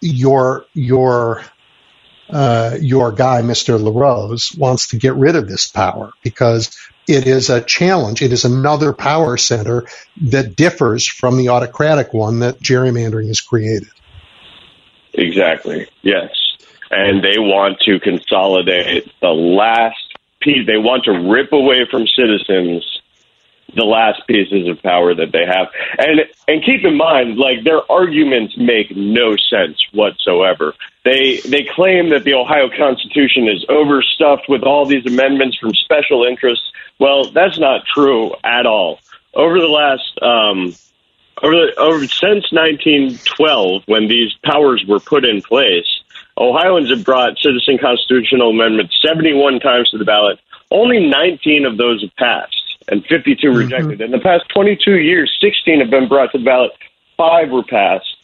your 0.00 0.66
your 0.74 1.42
uh, 2.28 2.76
your 2.80 3.12
guy, 3.12 3.42
Mr. 3.42 3.80
LaRose, 3.80 4.56
wants 4.56 4.88
to 4.88 4.96
get 4.96 5.14
rid 5.14 5.36
of 5.36 5.46
this 5.46 5.68
power 5.68 6.10
because 6.22 6.76
it 7.06 7.26
is 7.26 7.50
a 7.50 7.60
challenge. 7.60 8.22
It 8.22 8.32
is 8.32 8.44
another 8.44 8.92
power 8.92 9.36
center 9.36 9.86
that 10.22 10.56
differs 10.56 11.06
from 11.06 11.36
the 11.36 11.50
autocratic 11.50 12.12
one 12.12 12.40
that 12.40 12.60
gerrymandering 12.60 13.28
has 13.28 13.40
created. 13.40 13.88
Exactly. 15.14 15.86
Yes. 16.02 16.30
And 16.90 17.22
they 17.22 17.38
want 17.38 17.80
to 17.80 17.98
consolidate 17.98 19.10
the 19.20 19.28
last 19.28 20.14
piece. 20.40 20.66
They 20.66 20.76
want 20.76 21.04
to 21.04 21.12
rip 21.12 21.52
away 21.52 21.86
from 21.90 22.06
citizens 22.06 22.84
the 23.74 23.84
last 23.84 24.26
pieces 24.26 24.68
of 24.68 24.80
power 24.82 25.14
that 25.14 25.32
they 25.32 25.44
have. 25.46 25.68
And 25.98 26.20
and 26.46 26.64
keep 26.64 26.84
in 26.84 26.96
mind, 26.96 27.38
like 27.38 27.64
their 27.64 27.90
arguments 27.90 28.56
make 28.56 28.94
no 28.96 29.36
sense 29.36 29.82
whatsoever. 29.92 30.74
They 31.04 31.38
they 31.38 31.64
claim 31.74 32.10
that 32.10 32.24
the 32.24 32.34
Ohio 32.34 32.68
Constitution 32.76 33.48
is 33.48 33.64
overstuffed 33.68 34.48
with 34.48 34.62
all 34.62 34.86
these 34.86 35.06
amendments 35.06 35.56
from 35.58 35.74
special 35.74 36.24
interests. 36.24 36.70
Well, 36.98 37.30
that's 37.30 37.58
not 37.58 37.84
true 37.92 38.34
at 38.44 38.66
all. 38.66 39.00
Over 39.34 39.58
the 39.58 39.68
last 39.68 40.22
um, 40.22 40.74
over, 41.42 41.70
over 41.78 42.06
since 42.06 42.50
1912, 42.52 43.82
when 43.86 44.08
these 44.08 44.32
powers 44.44 44.84
were 44.86 45.00
put 45.00 45.24
in 45.24 45.42
place, 45.42 45.86
Ohioans 46.38 46.90
have 46.90 47.04
brought 47.04 47.38
citizen 47.38 47.78
constitutional 47.78 48.50
amendments 48.50 48.98
71 49.04 49.60
times 49.60 49.90
to 49.90 49.98
the 49.98 50.04
ballot. 50.04 50.38
Only 50.70 51.06
19 51.06 51.66
of 51.66 51.76
those 51.76 52.02
have 52.02 52.14
passed, 52.16 52.84
and 52.88 53.04
52 53.06 53.46
mm-hmm. 53.46 53.56
rejected. 53.56 54.00
In 54.00 54.10
the 54.10 54.18
past 54.18 54.44
22 54.54 54.98
years, 54.98 55.36
16 55.40 55.80
have 55.80 55.90
been 55.90 56.08
brought 56.08 56.32
to 56.32 56.38
the 56.38 56.44
ballot, 56.44 56.72
five 57.16 57.50
were 57.50 57.62
passed, 57.62 58.16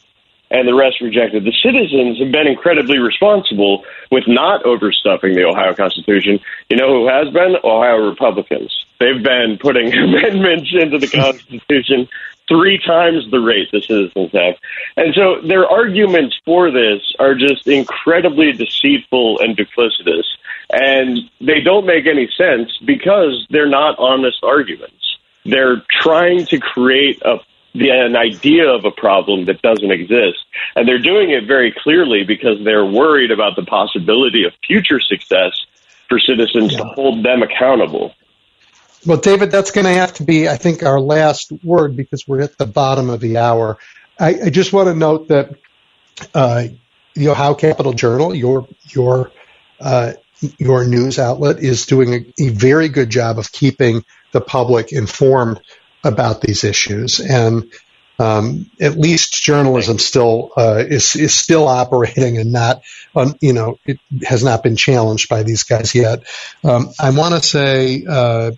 and 0.51 0.67
the 0.67 0.75
rest 0.75 1.01
rejected. 1.01 1.45
The 1.45 1.55
citizens 1.63 2.19
have 2.19 2.33
been 2.33 2.49
incredibly 2.49 2.99
responsible 2.99 3.85
with 4.11 4.25
not 4.27 4.65
overstuffing 4.65 5.35
the 5.35 5.45
Ohio 5.45 5.75
Constitution. 5.75 6.41
You 6.69 6.77
know 6.77 6.89
who 6.89 7.09
has 7.09 7.33
been? 7.33 7.57
Ohio 7.63 8.09
Republicans. 8.09 8.85
They've 8.99 9.23
been 9.23 9.59
putting 9.61 9.93
amendments 9.95 10.71
into 10.73 10.99
the 10.99 11.07
Constitution 11.23 12.09
three 12.51 12.79
times 12.85 13.31
the 13.31 13.39
rate 13.39 13.71
the 13.71 13.81
citizens 13.81 14.33
have. 14.33 14.57
And 14.97 15.15
so 15.15 15.41
their 15.47 15.67
arguments 15.67 16.37
for 16.45 16.71
this 16.71 17.01
are 17.19 17.35
just 17.35 17.67
incredibly 17.69 18.53
deceitful 18.53 19.39
and 19.41 19.57
duplicitous. 19.57 20.25
And 20.73 21.31
they 21.41 21.61
don't 21.61 21.87
make 21.87 22.07
any 22.07 22.29
sense 22.37 22.77
because 22.85 23.47
they're 23.51 23.69
not 23.69 23.99
honest 23.99 24.39
arguments. 24.43 25.17
They're 25.45 25.83
trying 26.03 26.47
to 26.47 26.59
create 26.59 27.23
a 27.23 27.39
the, 27.73 27.91
an 27.91 28.17
idea 28.17 28.69
of 28.69 28.85
a 28.85 28.91
problem 28.91 29.45
that 29.45 29.63
doesn't 29.63 29.93
exist. 29.93 30.45
And 30.75 30.89
they're 30.89 30.99
doing 30.99 31.31
it 31.31 31.47
very 31.47 31.73
clearly 31.73 32.25
because 32.25 32.59
they're 32.65 32.85
worried 32.85 33.31
about 33.31 33.55
the 33.55 33.63
possibility 33.63 34.45
of 34.45 34.53
future 34.67 34.99
success 34.99 35.53
for 36.09 36.19
citizens 36.19 36.73
yeah. 36.73 36.79
to 36.79 36.85
hold 36.85 37.25
them 37.25 37.43
accountable. 37.43 38.13
Well, 39.07 39.17
David, 39.17 39.51
that's 39.51 39.71
going 39.71 39.87
to 39.87 39.93
have 39.93 40.15
to 40.15 40.25
be, 40.25 40.49
I 40.49 40.57
think, 40.57 40.83
our 40.83 41.01
last 41.01 41.53
word 41.65 41.97
because 41.97 42.29
we're 42.29 42.43
at 42.43 42.59
the 42.59 42.67
bottom 42.67 43.09
of 43.09 43.21
the 43.21 43.39
hour. 43.39 43.79
I, 44.19 44.35
I 44.45 44.51
just 44.51 44.73
want 44.73 44.89
to 44.89 44.95
note 44.95 45.29
that 45.29 45.57
uh, 46.35 46.65
the 47.15 47.29
Ohio 47.29 47.55
Capital 47.55 47.95
Journal, 47.95 48.35
your 48.35 48.69
your 48.89 49.33
uh, 49.81 50.13
your 50.59 50.87
news 50.87 51.19
outlet, 51.19 51.61
is 51.61 51.87
doing 51.87 52.13
a, 52.13 52.45
a, 52.45 52.49
very 52.51 52.89
good 52.89 53.09
job 53.09 53.39
of 53.39 53.51
keeping 53.51 54.05
the 54.33 54.41
public 54.41 54.93
informed 54.93 55.61
about 56.05 56.43
these 56.43 56.65
issues, 56.65 57.21
and 57.21 57.73
um, 58.19 58.71
at 58.79 58.99
least 58.99 59.43
journalism 59.43 59.99
still 59.99 60.51
uh, 60.59 60.85
is 60.87 61.17
is 61.17 61.35
still 61.35 61.67
operating 61.67 62.37
and 62.37 62.53
not, 62.53 62.83
um, 63.17 63.35
you 63.41 63.55
know, 63.55 63.79
it 63.87 63.99
has 64.23 64.45
not 64.45 64.63
been 64.63 64.77
challenged 64.77 65.31
by 65.31 65.43
these 65.43 65.63
guys 65.63 65.95
yet. 65.95 66.25
Um, 66.63 66.91
I 67.01 67.11
want 67.11 67.35
to 67.35 67.43
say 67.43 68.05
uh, 68.07 68.53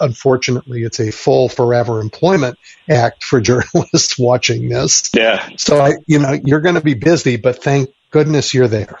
unfortunately, 0.00 0.82
it's 0.82 1.00
a 1.00 1.10
full 1.10 1.48
forever 1.48 2.00
employment 2.00 2.58
act 2.88 3.24
for 3.24 3.40
journalists 3.42 4.18
watching 4.18 4.68
this. 4.68 5.10
Yeah. 5.14 5.48
So 5.56 5.80
I, 5.80 5.94
you 6.06 6.18
know, 6.18 6.32
you're 6.32 6.60
going 6.60 6.74
to 6.76 6.80
be 6.80 6.94
busy, 6.94 7.36
but 7.36 7.62
thank 7.62 7.90
goodness 8.10 8.54
you're 8.54 8.68
there. 8.68 8.98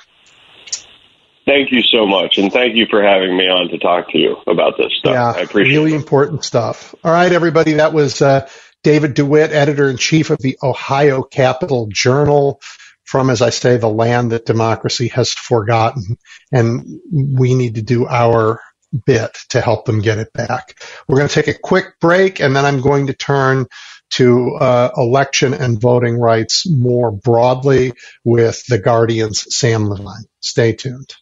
Thank 1.46 1.70
you 1.70 1.82
so 1.82 2.06
much, 2.06 2.38
and 2.38 2.52
thank 2.52 2.74
you 2.74 2.86
for 2.90 3.00
having 3.00 3.36
me 3.36 3.44
on 3.44 3.68
to 3.68 3.78
talk 3.78 4.10
to 4.10 4.18
you 4.18 4.36
about 4.48 4.76
this 4.76 4.92
stuff. 4.98 5.12
Yeah, 5.12 5.30
I 5.30 5.42
appreciate 5.42 5.76
really 5.76 5.92
it. 5.92 5.96
important 5.96 6.42
stuff. 6.42 6.92
All 7.04 7.12
right, 7.12 7.30
everybody, 7.30 7.74
that 7.74 7.92
was 7.92 8.20
uh, 8.20 8.48
David 8.82 9.14
DeWitt, 9.14 9.52
editor 9.52 9.88
in 9.88 9.96
chief 9.96 10.30
of 10.30 10.38
the 10.38 10.58
Ohio 10.60 11.22
Capital 11.22 11.86
Journal. 11.88 12.60
From, 13.04 13.30
as 13.30 13.42
I 13.42 13.50
say, 13.50 13.76
the 13.76 13.88
land 13.88 14.32
that 14.32 14.44
democracy 14.44 15.06
has 15.08 15.32
forgotten, 15.32 16.18
and 16.50 17.00
we 17.12 17.54
need 17.54 17.76
to 17.76 17.82
do 17.82 18.08
our 18.08 18.60
bit 19.04 19.36
to 19.50 19.60
help 19.60 19.84
them 19.84 20.00
get 20.00 20.18
it 20.18 20.32
back. 20.32 20.80
We're 21.08 21.18
going 21.18 21.28
to 21.28 21.34
take 21.34 21.48
a 21.48 21.58
quick 21.58 21.98
break 22.00 22.40
and 22.40 22.54
then 22.54 22.64
I'm 22.64 22.80
going 22.80 23.08
to 23.08 23.14
turn 23.14 23.66
to 24.08 24.54
uh, 24.54 24.90
election 24.96 25.52
and 25.52 25.80
voting 25.80 26.18
rights 26.18 26.68
more 26.68 27.10
broadly 27.10 27.92
with 28.24 28.64
the 28.66 28.78
Guardian's 28.78 29.54
Sam 29.54 29.88
Levine. 29.88 30.24
Stay 30.40 30.72
tuned. 30.72 31.14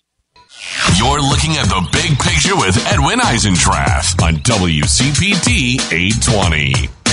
You're 0.96 1.20
looking 1.20 1.56
at 1.56 1.66
the 1.66 1.86
big 1.92 2.18
picture 2.18 2.56
with 2.56 2.76
Edwin 2.86 3.18
Eisendrath 3.18 4.22
on 4.22 4.34
WCPT 4.36 5.92
820. 5.92 7.03